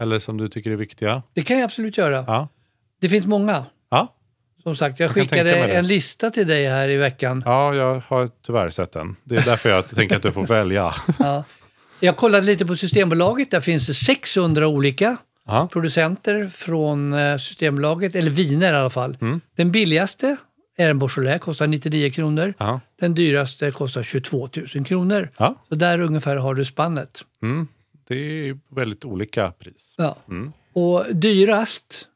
[0.00, 1.22] Eller som du tycker är viktiga?
[1.34, 2.24] Det kan jag absolut göra.
[2.26, 2.48] Ja,
[3.00, 3.64] Det finns många.
[3.90, 4.12] ja.
[4.62, 7.42] Som sagt, jag Jag skickade en lista till dig här i veckan.
[7.46, 9.16] ja jag har tyvärr sett den.
[9.24, 10.94] Det är därför jag tänker att du får välja.
[11.18, 11.44] Ja.
[12.00, 13.50] Jag kollade lite på Systembolaget.
[13.50, 15.16] Där finns det 600 olika
[15.46, 19.16] Ja, producenter från eh, Systembolaget, eller viner i alla fall.
[19.20, 19.40] Mm.
[19.56, 20.36] Den billigaste
[20.76, 22.54] är en Beaujolais, kostar 99 kronor.
[22.58, 22.80] ja.
[23.00, 25.30] Den dyraste kostar 22 000 kronor.
[25.38, 25.54] ja.
[25.68, 27.24] Så där ungefär har du spannet.
[27.42, 27.68] Mm.
[28.08, 28.14] Det
[28.48, 29.94] är väldigt olika pris.
[29.98, 30.16] Ja.
[30.28, 30.52] Mm.
[30.72, 32.08] Och dyrast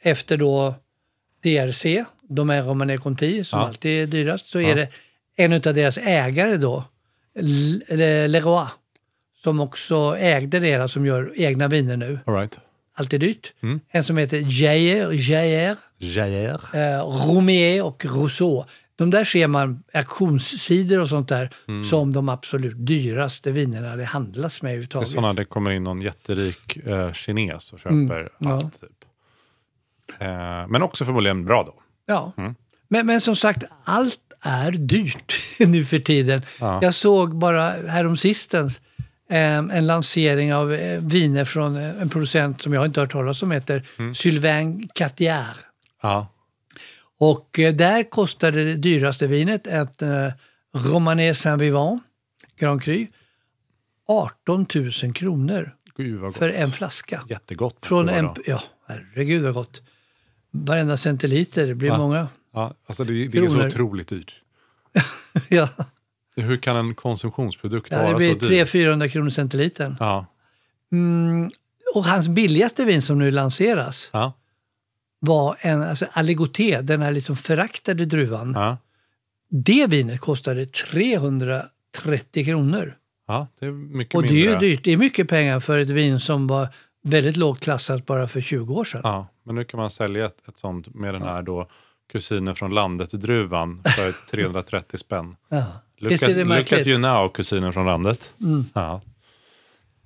[0.00, 0.74] efter då
[1.42, 3.66] DRC, Domaine Romanée Conti, som Ja.
[3.66, 4.88] alltid är dyrast, så är det
[5.36, 6.84] en av deras ägare då,
[7.34, 8.66] Le- Leroy,
[9.46, 12.18] som också ägde det hela, som gör egna viner nu.
[12.26, 12.58] All right.
[12.94, 13.52] Alltid dyrt.
[13.62, 13.80] Mm.
[13.88, 16.58] En som heter Jair, Jair Jair.
[16.72, 18.64] eh, Romier och Rousseau.
[18.96, 21.84] De där ser man auktionssidor och sånt där Mm.
[21.84, 25.08] som de absolut dyraste vinerna det handlas med Det är överhuvudtaget.
[25.08, 28.52] sådana det kommer in någon jätterik eh, kines och köper Mm, ja.
[28.54, 28.80] allt.
[28.80, 28.90] Typ.
[30.18, 31.74] Eh, men också förmodligen bra då.
[32.06, 32.32] Ja.
[32.36, 32.54] Mm.
[32.88, 36.40] Men, men som sagt, allt är dyrt nu för tiden.
[36.60, 36.78] Ja.
[36.82, 38.80] Jag såg bara häromsistens
[39.28, 43.50] en lansering av eh, viner från eh, en producent som jag inte hört talas om,
[43.50, 44.14] heter Mm.
[44.14, 45.56] Sylvain Catier.
[46.02, 46.28] Ja.
[47.18, 50.28] Och eh, där kostade det dyraste vinet, ett eh,
[50.74, 52.02] Romanée Saint-Vivant
[52.58, 53.06] Grand Cru,
[54.08, 55.72] 18 000 kronor
[56.32, 57.22] för en flaska.
[57.28, 57.86] Jättegott.
[57.86, 59.82] Från en, ja, herregud vad gott.
[60.50, 61.98] Varenda centiliter, det blir Ja.
[61.98, 62.28] många.
[62.54, 64.34] Ja, alltså det, det är så otroligt dyrt.
[65.48, 65.68] ja,
[66.36, 68.64] Hur kan en konsumtionsprodukt ja, det vara blir så dyr?
[68.64, 69.96] 300-400 kronor centilitern.
[70.00, 70.26] Ja.
[70.92, 71.50] Mm,
[71.94, 74.32] och hans billigaste vin som nu lanseras Ja.
[75.18, 78.52] var en alltså Aligoté, den här liksom föraktade druvan.
[78.56, 78.76] Ja.
[79.48, 82.96] Det vinet kostade 330 kronor.
[83.26, 84.50] ja, det är mycket Och det mindre.
[84.50, 84.84] är ju dyrt.
[84.84, 86.68] Det är mycket pengar för ett vin som var
[87.02, 89.00] väldigt lågt klassat bara för 20 år sedan.
[89.04, 91.68] Ja, men nu kan man sälja ett, ett sånt med den här då
[92.12, 95.36] kusinen från landet-druvan för 330 spänn.
[95.48, 95.64] Ja.
[95.98, 98.30] Look at, look at you now, kusinen från landet.
[98.42, 98.64] Mm.
[98.74, 99.00] Ja.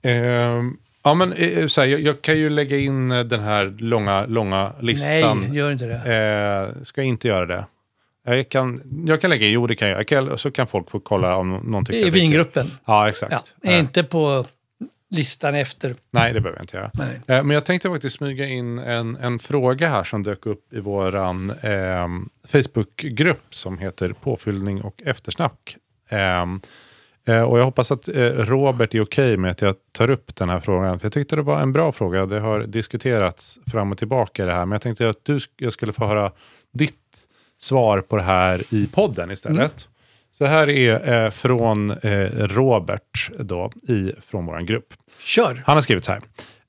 [0.02, 3.74] Ehm, ja, men eh, så här, jag, jag kan ju lägga in eh, den här
[3.78, 5.40] långa, långa listan.
[5.40, 5.94] Nej, gör inte det.
[6.76, 7.64] Eh, ska jag inte göra det?
[8.26, 9.98] Eh, Jag kan, jag kan lägga in, jo det kan jag.
[9.98, 12.20] jag kan, så kan folk få kolla om någon tycker I det kul.
[12.20, 12.70] vingruppen.
[12.84, 13.54] Ja, exakt.
[13.62, 14.44] Ja, Eh, inte på
[15.10, 15.94] listan efter.
[16.10, 16.90] Nej, det behöver jag inte göra.
[16.94, 17.20] Nej.
[17.26, 20.80] Eh, Men jag tänkte faktiskt smyga in en, en fråga här som dök upp i
[20.80, 22.08] vår eh,
[22.48, 25.76] Facebookgrupp som heter Påfyllning och eftersnack.
[26.08, 26.60] Ehm,
[27.24, 30.48] eh, och jag hoppas att eh, Robert är okej med att jag tar upp den
[30.48, 30.98] här frågan.
[30.98, 32.26] För jag tyckte det var en bra fråga.
[32.26, 34.66] Det har diskuterats fram och tillbaka det här.
[34.66, 36.32] Men jag tänkte att du, jag skulle få höra
[36.72, 36.96] ditt
[37.58, 39.88] svar på det här i podden istället.
[40.40, 44.94] Så här är eh, från eh, Robert då, i, från vår grupp.
[45.18, 45.62] Kör!
[45.66, 46.20] Han har skrivit så här.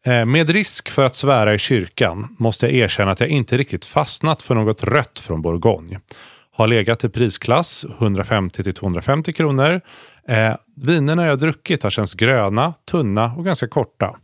[0.04, 3.86] Eh, Med risk för att svära i kyrkan måste jag erkänna att jag inte riktigt
[3.86, 6.00] fastnat för något rött från Bourgogne.
[6.52, 9.82] Har legat i prisklass 150-250 kronor.
[10.28, 14.16] Eh, vinerna jag druckit har känts gröna, tunna och ganska korta.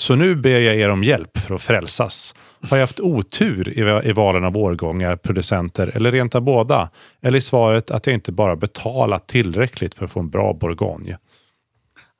[0.00, 2.34] Så nu ber jag er om hjälp för att frälsas.
[2.70, 6.90] Har jag haft otur i, i valen av årgångar, producenter eller rent av båda?
[7.22, 11.18] Eller är svaret att jag inte bara betalat tillräckligt för att få en bra Bourgogne?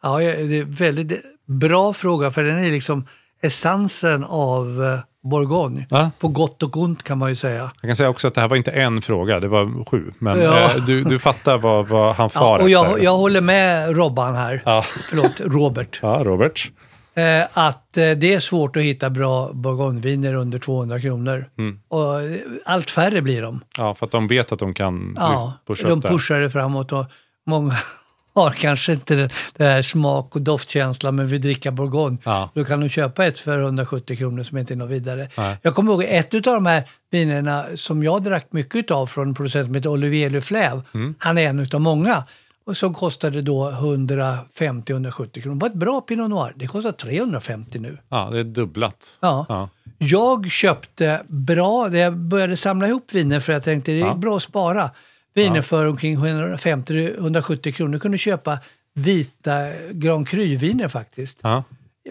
[0.03, 3.07] Ja, det är en väldigt bra fråga för den är liksom
[3.43, 5.87] essensen av eh, Bourgogne.
[5.91, 6.11] Ja.
[6.19, 7.71] På gott och ont kan man ju säga.
[7.81, 10.13] Jag kan säga också att det här var inte en fråga, det var sju.
[10.19, 10.59] Men Ja.
[10.77, 13.05] eh, du, du fattar vad, vad han Ja, far och jag, efter.
[13.05, 14.83] jag håller med Robban här, Ja.
[15.11, 16.71] förlåt, Robert, ja, Robert.
[17.19, 21.51] Eh, att eh, det är svårt att hitta bra bourgogneviner under 200 kronor.
[21.59, 21.81] Mm.
[21.89, 23.61] Och eh, allt färre blir de.
[23.77, 26.09] Ja, för att de vet att de kan Ja, pusha de upp det.
[26.09, 27.05] pushar det framåt och
[27.47, 27.75] många
[28.35, 32.19] har kanske inte den, den här smak och doftkänslan men vill dricka bourgogne.
[32.25, 32.51] Ja.
[32.55, 35.29] Då kan de köpa ett för 170 kronor som inte är något vidare.
[35.37, 35.57] Nej.
[35.63, 39.35] Jag kommer ihåg ett av de här vinerna som jag drack mycket av från en
[39.35, 40.83] producent som heter Olivier Leflève.
[40.95, 41.15] Mm.
[41.19, 42.25] Han är en utav många.
[42.69, 45.55] Och som kostade då 150-170 kronor.
[45.55, 46.53] Det var ett bra Pinot Noir.
[46.57, 47.99] Det kostar 350 nu.
[48.09, 49.19] Ja, det är dubblat.
[49.21, 49.47] Ja.
[49.49, 49.69] Ja.
[49.99, 54.15] Jag köpte bra, jag började samla ihop viner för jag tänkte det är Ja.
[54.15, 54.91] bra att spara.
[55.35, 55.63] Viner Ja.
[55.63, 57.93] för omkring 150-170 kronor.
[57.93, 58.59] Du kunde köpa
[58.95, 59.53] vita
[59.93, 61.39] Grand Cru-viner faktiskt.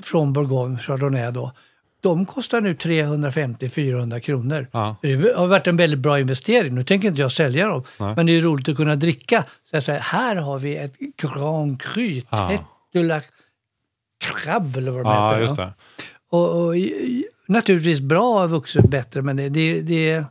[0.04, 1.52] Från Bourgogne, Chardonnay då.
[2.02, 4.68] De kostar nu 350-400 kronor.
[4.72, 4.96] Ja.
[5.02, 6.76] Det har varit en väldigt bra investering.
[6.76, 7.84] Nu tänker inte jag sälja dem.
[8.00, 8.14] Nej.
[8.16, 9.44] Men det är roligt att kunna dricka.
[9.64, 12.48] Så jag säger, här har vi ett Grand Cru, Ja.
[12.48, 13.22] Tête la
[14.20, 15.56] Crabbe eller vad de ja, heter.
[15.56, 15.74] det.
[16.30, 16.76] Och, och,
[17.48, 20.24] naturligtvis bra vuxet bättre, men det, det, det,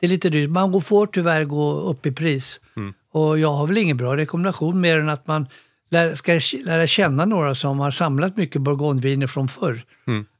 [0.00, 0.50] det är lite dyrt.
[0.50, 2.60] Man får tyvärr gå upp i pris.
[2.76, 2.94] Mm.
[3.12, 5.46] Och jag har väl ingen bra rekommendation mer än att man
[5.90, 9.84] lär, ska lära känna några som har samlat mycket bourgogneviner från förr.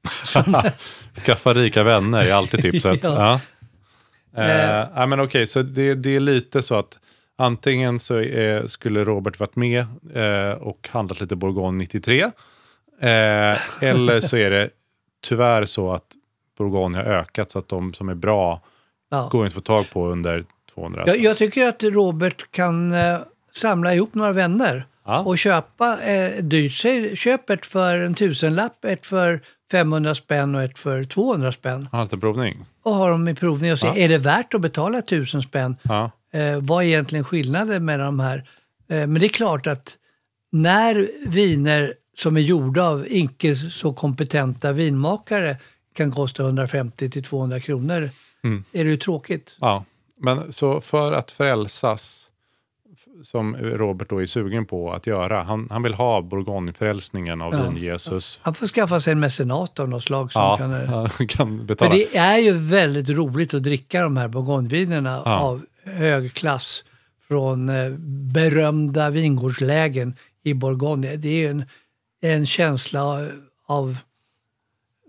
[1.26, 3.00] Skaffa rika vänner är alltid tipset.
[3.05, 3.40] Ja.
[4.34, 4.42] ja.
[4.42, 6.98] Eh, ja, men okej, så det, det är lite så att
[7.38, 12.22] antingen så eh, skulle Robert varit med eh, och handlat lite Bourgogne 93.
[12.22, 12.30] Eh,
[13.82, 14.70] eller så är det
[15.24, 16.07] tyvärr så att
[16.59, 18.61] Bourgogne har ökat så att de som är bra
[19.11, 19.28] Ja.
[19.32, 20.44] går inte att få tag på under
[20.74, 21.05] 200.
[21.07, 23.18] Jag, jag tycker att Robert kan eh,
[23.53, 25.18] samla ihop några vänner Ja.
[25.20, 26.72] Och köpa eh, dyrt.
[27.18, 29.40] Köp ett för en tusenlapp, ett för
[29.70, 31.88] 500 spänn och ett för 200 spänn.
[31.92, 32.64] Ha lite provning.
[32.82, 33.94] Och ha dem i provning och se, Ja.
[33.96, 35.76] är det värt att betala 1000 spänn?
[35.82, 36.11] Ja.
[36.32, 38.36] Eh, vad är egentligen skillnaden mellan de här?
[38.88, 39.96] Eh, men det är klart att
[40.53, 45.57] när viner som är gjorda av icke så kompetenta vinmakare
[45.94, 48.11] kan kosta 150 till 200 kronor,
[48.44, 48.64] Mm.
[48.72, 49.57] är det ju tråkigt.
[49.61, 49.84] Ja,
[50.20, 52.26] men så för att frälsas,
[53.22, 57.62] som Robert då är sugen på att göra, han, han vill ha bourgognefrälsningen av Ja.
[57.62, 58.40] vin-Jesus.
[58.42, 60.74] Han får skaffa sig en mecenat av något slag som Ja, kan...
[60.74, 61.90] eh, kan För betala.
[61.90, 65.38] det är ju väldigt roligt att dricka de här bourgognevinerna Ja.
[65.40, 66.84] av hög klass
[67.28, 67.90] från eh,
[68.32, 71.16] berömda vingårdslägen i Bourgogne.
[71.16, 71.64] Det är ju en,
[72.22, 73.28] en känsla
[73.66, 73.96] av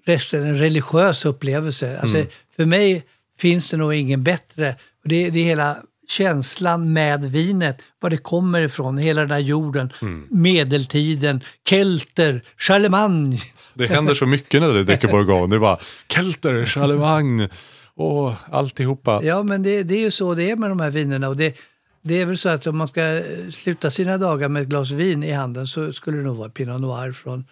[0.05, 1.99] resten, en religiös upplevelse.
[1.99, 2.29] Alltså, Mm.
[2.55, 3.05] För mig
[3.39, 4.75] finns det nog ingen bättre.
[5.03, 5.77] Det, det är hela
[6.07, 10.27] känslan med vinet, var det kommer ifrån, hela den här jorden, Mm.
[10.29, 13.37] medeltiden, kelter, Charlemagne.
[13.73, 15.47] Det händer så mycket när du dricker bourgogne.
[15.49, 15.77] Det är bara
[16.09, 17.49] kelter, charlemagne
[17.95, 19.19] och alltihopa.
[19.23, 21.29] Ja, men det, det är ju så det är med de här vinerna.
[21.29, 21.55] Och det,
[22.01, 25.23] det är väl så att om man ska sluta sina dagar med ett glas vin
[25.23, 27.45] i handen så skulle det nog vara Pinot Noir från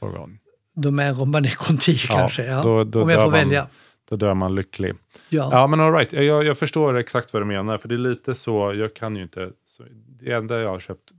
[0.00, 0.36] Bourgogne.
[0.76, 2.44] Domaine Romanée Conti kanske.
[2.44, 3.38] Ja, då- då om jag får man.
[3.40, 3.66] välja.
[4.12, 4.94] Då dör man lycklig.
[5.28, 5.48] Ja.
[5.52, 6.12] Ja, men all right.
[6.12, 7.78] jag, jag förstår exakt vad du menar.
[7.78, 9.82] För det är lite så, jag kan ju inte, så,
[10.20, 11.12] det enda jag har köpt,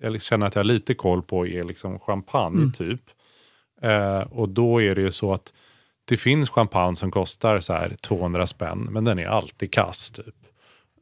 [0.00, 2.72] jag känner att jag har lite koll på är liksom champagne Mm.
[2.72, 3.00] typ.
[3.82, 5.52] Eh, och då är det ju så att
[6.04, 10.34] det finns champagne som kostar så här 200 spänn, men den är alltid kass typ.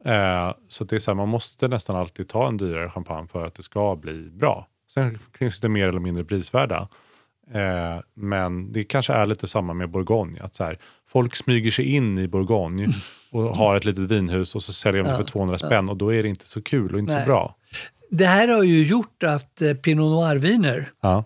[0.05, 3.45] Eh, så det är så här, man måste nästan alltid ta en dyrare champagne för
[3.45, 4.67] att det ska bli bra.
[4.87, 6.87] Sen finns det mer eller mindre prisvärda.
[7.51, 10.39] Eh, men det kanske är lite samma med Bourgogne.
[10.41, 12.87] Att så här, folk smyger sig in i Bourgogne
[13.31, 16.13] och har ett litet vinhus och så säljer de det för 200 spänn och då
[16.13, 17.21] är det inte så kul och inte Nej.
[17.23, 17.55] så bra.
[18.09, 21.23] Det här har ju gjort att eh, Pinot Noir-viner Ja.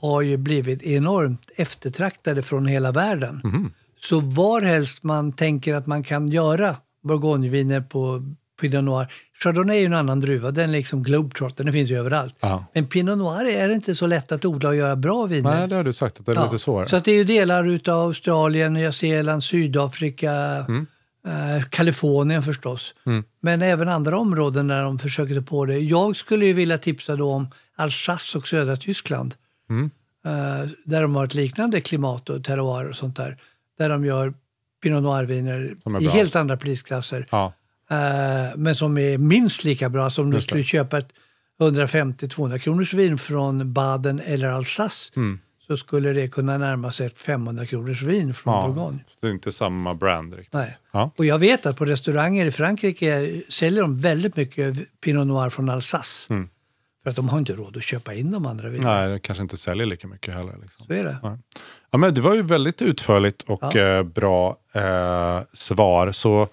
[0.00, 3.40] har ju blivit enormt eftertraktade från hela världen.
[3.44, 3.72] Mhm.
[4.00, 8.22] Så varhelst man tänker att man kan göra bourgogneviner på
[8.60, 9.12] Pinot Noir.
[9.42, 12.36] Chardonnay är ju en annan druva, den är liksom globetrotter, den finns ju överallt.
[12.40, 12.64] Ja.
[12.74, 15.50] Men Pinot Noir är inte så lätt att odla och göra bra viner.
[15.50, 16.88] Nej, det har du sagt att det är Ja, lite svårare.
[16.88, 20.86] Så det är ju delar utav Australien, Nya Zeeland, Sydafrika, Mm.
[21.26, 22.94] eh, Kalifornien förstås.
[23.40, 25.78] Men även andra områden där de försöker ta på det.
[25.78, 29.34] Jag skulle ju vilja tipsa då om Alsace och södra Tyskland.
[29.70, 29.90] Mm.
[30.26, 33.36] Eh, där de har ett liknande klimat och terroir och sånt där.
[33.78, 34.34] Där de gör
[34.82, 37.26] Pinot Noir-viner i helt andra prisklasser.
[37.30, 37.52] Ja.
[37.90, 41.12] Eh, men som är minst lika bra som om du skulle köpa ett
[41.60, 45.12] 150-200 kronors vin från Baden eller Alsace.
[45.16, 45.38] Mm.
[45.66, 48.66] Så skulle det kunna närma sig ett 500 kronors vin från ja.
[48.68, 48.98] Bourgogne.
[49.20, 50.52] Det är inte samma brand riktigt.
[50.52, 50.76] Nej.
[50.92, 51.10] Ja.
[51.16, 55.68] Och jag vet att på restauranger i Frankrike säljer de väldigt mycket Pinot Noir från
[55.68, 56.26] Alsace.
[56.34, 56.48] Mm.
[57.02, 58.94] För att de har inte råd att köpa in de andra vinerna.
[58.94, 60.56] Nej, det kanske inte säljer lika mycket heller.
[60.62, 60.86] Liksom.
[60.86, 61.16] Så är det.
[61.22, 61.38] Ja.
[61.90, 63.78] Ja, men det var ju väldigt utförligt och Ja.
[63.78, 66.12] eh, bra eh, svar.
[66.12, 66.48] Så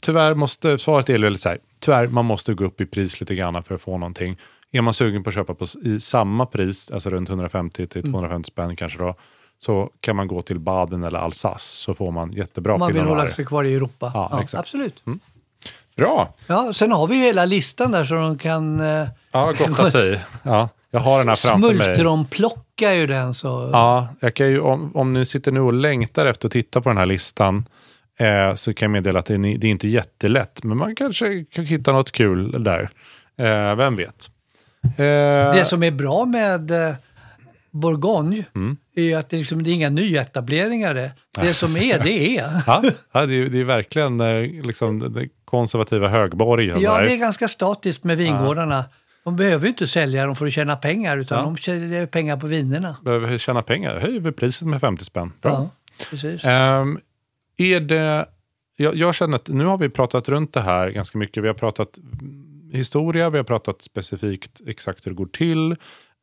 [0.00, 3.34] tyvärr måste, svaret är lite så här, tyvärr man måste gå upp i pris lite
[3.34, 4.36] grann för att få någonting.
[4.72, 8.12] Är man sugen på att köpa på, i samma pris, alltså runt 150 till Mm.
[8.12, 9.14] 250 spänn kanske då,
[9.58, 13.30] så kan man gå till Baden eller Alsace så får man jättebra man vill hålla
[13.30, 14.10] sig kvar i Europa.
[14.14, 14.60] Ja, exakt.
[14.60, 15.02] Absolut.
[15.96, 16.34] Bra!
[16.46, 18.80] Ja, sen har vi ju hela listan där så de kan...
[18.80, 20.20] Eh, Ja, gotta sig.
[20.42, 21.84] Ja, jag har den här framför mig.
[21.84, 23.70] Smultronplocka ju den så...
[23.72, 26.88] Ja, jag kan ju, om, om ni sitter nu och längtar efter att titta på
[26.88, 27.64] den här listan
[28.20, 31.64] eh, så kan jag meddela att det det är inte jättelätt, men man kanske kan
[31.64, 32.90] hitta något kul där.
[33.38, 34.30] Eh, vem vet?
[34.84, 36.94] Eh, Det som är bra med eh,
[37.70, 38.76] Bourgogne Mm.
[38.96, 40.94] är att det, liksom, det är inga nyetableringar.
[40.94, 41.10] Det,
[41.40, 42.50] det som är, det är.
[42.66, 42.82] ja,
[43.12, 46.80] ja, det, är, det är verkligen eh, liksom, den- konservativa högborgen.
[46.80, 47.02] Ja, där.
[47.02, 48.84] det är ganska statiskt med vingårdarna.
[49.24, 51.44] De behöver ju inte sälja dem för att tjäna pengar, utan Ja.
[51.44, 52.96] de tjänar pengar på vinerna.
[53.04, 55.32] Behöver tjäna pengar, höjer vi priset med 50 spänn.
[55.42, 55.50] Bra.
[55.50, 55.70] Ja,
[56.10, 56.44] precis.
[56.44, 56.98] Ehm,
[57.62, 58.26] är det,
[58.76, 61.42] jag, jag känner att nu har vi pratat runt det här ganska mycket.
[61.42, 61.98] Vi har pratat
[62.72, 65.76] historia, vi har pratat specifikt exakt hur det går till.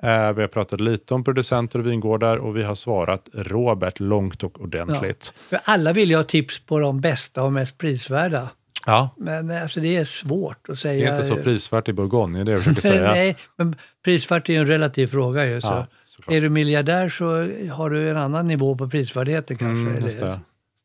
[0.04, 4.44] Eh, vi har pratat lite om producenter och vingårdar och vi har svarat Robert långt
[4.44, 5.34] och ordentligt.
[5.50, 8.50] För alla vill ju ha tips på de bästa och mest prisvärda.
[8.86, 11.10] Ja, Men eh, alltså, det är svårt att det säga.
[11.10, 13.12] är inte så prisvärt i Bourgogne, det är det jag försöker säga.
[13.12, 15.62] Nej, men prisvärt är ju en relativ fråga ju.
[15.62, 15.68] Så.
[15.68, 15.88] Ja,
[16.34, 17.26] är du miljardär så
[17.74, 19.90] har du en annan nivå på prisvärdheten kanske.
[19.90, 20.40] Mm, det.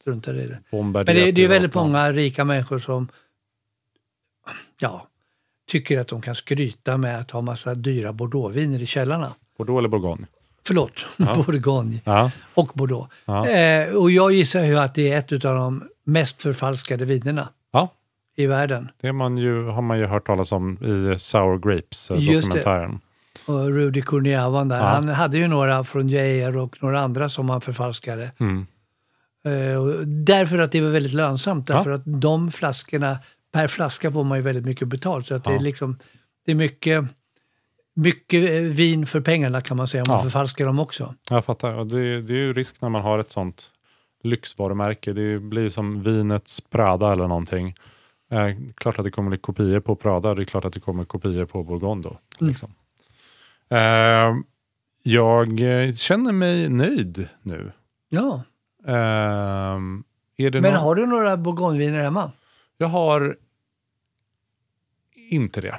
[0.04, 0.58] Struntar i det.
[0.70, 3.08] Bombarderat Men det, det är ju väldigt många rika människor som
[4.80, 5.06] ja,
[5.70, 9.34] tycker att de kan skryta med att ha massa dyra bordeauxviner i källarna.
[9.58, 10.26] Bordeaux eller Bourgogne?
[10.66, 13.14] Förlåt, Bourgogne Ja, och Bordeaux.
[13.24, 13.48] Ja.
[13.48, 17.88] Eh, och jag gissar ju att det är ett av de mest förfalskade vinerna ja.
[18.36, 18.90] i världen.
[19.00, 21.58] Det man ju, har man ju hört talas om i Sour.
[21.58, 23.00] Grapes-dokumentären.
[23.46, 24.84] Och Rudy Kurniawan där, Ja.
[24.84, 28.30] han hade ju några från Geijer och några andra som han förfalskade.
[28.40, 28.66] Mm.
[29.44, 31.76] Eh, därför att det var väldigt lönsamt, Ja.
[31.76, 33.18] därför att de flaskorna,
[33.52, 35.26] per flaska får man ju väldigt mycket betalt.
[35.26, 35.56] Så att det Ja.
[35.56, 35.98] är liksom,
[36.46, 37.04] det är mycket,
[37.96, 40.22] mycket eh, vin för pengarna kan man säga om man Ja.
[40.24, 41.14] förfalskar dem också.
[41.30, 41.74] Jag fattar.
[41.74, 43.70] Och det, det är ju risk när man har ett sånt
[44.22, 45.12] lyxvarumärke.
[45.12, 47.74] Det blir som vinets Prada eller någonting.
[48.30, 50.34] Eh, klart att det kommer bli kopior på Prada.
[50.34, 52.18] Det är klart att det kommer kopior på Bourgogne då.
[52.40, 52.48] Mm.
[52.48, 52.74] Liksom.
[53.68, 54.34] Eh,
[55.02, 55.48] jag
[55.98, 57.72] känner mig nöjd nu.
[58.08, 58.42] Ja,
[58.86, 62.32] Det men någon- har du några bourgogneviner hemma?
[62.78, 63.36] Jag har
[65.30, 65.74] inte det.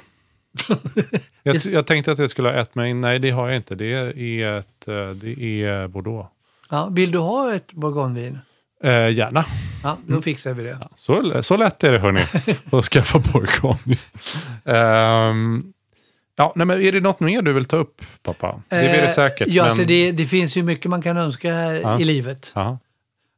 [1.42, 3.74] jag, jag tänkte att jag skulle ha ett, men nej det har jag inte.
[3.74, 6.28] Det är, ett, eh, det är Bordeaux.
[6.70, 8.38] Ja, vill du ha ett bourgognevin?
[8.82, 9.44] Eh, gärna.
[9.82, 10.78] Ja, då fixar vi det.
[10.94, 12.20] Så, så lätt är det hörni,
[12.78, 13.98] att skaffa bourgogne.
[14.64, 15.72] Ehm,
[16.36, 18.62] ja, nej, men är det något mer du vill ta upp, pappa?
[18.68, 19.48] Det är det Eh, säkert.
[19.48, 19.74] Ja, men...
[19.74, 22.00] så det, det finns ju mycket man kan önska här Ja.
[22.00, 22.52] i livet.
[22.54, 22.78] Ja,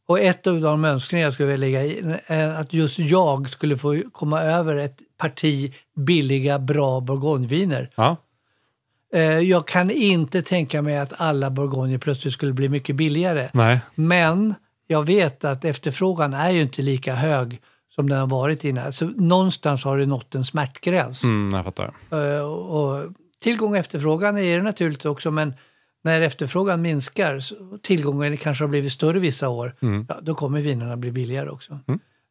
[0.08, 4.02] Och ett av de önskningar jag skulle vilja lägga är att just jag skulle få
[4.12, 7.90] komma över ett parti billiga, bra bourgogneviner.
[7.94, 8.16] ja,
[9.14, 13.48] Eh, Jag kan inte tänka mig att alla bourgogner plötsligt skulle bli mycket billigare.
[13.52, 13.80] nej.
[13.94, 14.54] Men
[14.86, 17.60] jag vet att efterfrågan är ju inte lika hög
[17.94, 18.92] som den har varit innan.
[18.92, 21.24] Så någonstans har det nått en smärtgräns.
[21.24, 21.92] Mm, jag fattar.
[22.10, 25.54] Eh, och tillgång och efterfrågan är det naturligtvis också, men
[26.08, 27.40] när efterfrågan minskar,
[27.82, 30.06] tillgången kanske har blivit större vissa år, Mm.
[30.08, 31.78] ja, då kommer vinerna bli billigare också.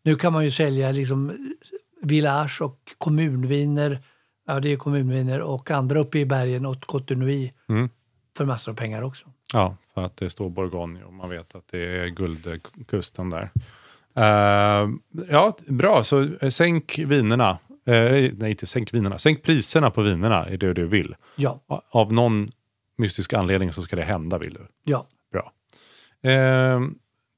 [0.03, 1.47] Nu kan man ju sälja liksom
[2.01, 3.99] village och kommunviner,
[4.47, 7.89] ja det är kommunviner, och andra uppe i bergen och Cotonou Mm.
[8.37, 9.25] för massor av pengar också.
[9.53, 13.49] Ja, för att det står Bourgogne och man vet att det är guldkusten där.
[14.15, 14.89] Eh,
[15.29, 16.03] ja, bra.
[16.03, 17.57] Så eh, sänk vinerna.
[17.85, 19.17] Eh, nej, inte sänk vinerna.
[19.19, 21.15] Sänk priserna på vinerna är det du vill.
[21.35, 21.61] Ja,
[21.91, 22.51] Av någon
[22.97, 24.67] mystisk anledning så ska det hända, vill du.
[24.83, 25.07] ja.
[25.31, 25.51] Bra.
[26.31, 26.79] Eh,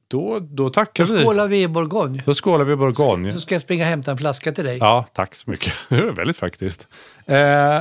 [0.07, 1.23] då, då tackar Då vi.
[1.23, 2.23] skålar vi i Bourgogne.
[2.25, 3.33] Då skålar vi Bourgogne.
[3.33, 4.77] Så ska jag springa och hämta en flaska till dig.
[4.77, 5.73] Ja, tack så mycket.
[5.89, 6.87] Det är väldigt faktiskt.
[7.25, 7.79] Eh,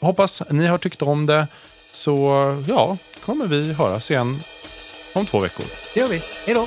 [0.00, 1.46] hoppas ni har tyckt om det.
[1.86, 2.16] Så
[2.68, 4.36] ja, kommer vi höras igen
[5.14, 5.66] om två veckor.
[5.94, 6.18] Det gör vi.
[6.18, 6.24] Då!
[6.46, 6.66] Hej då.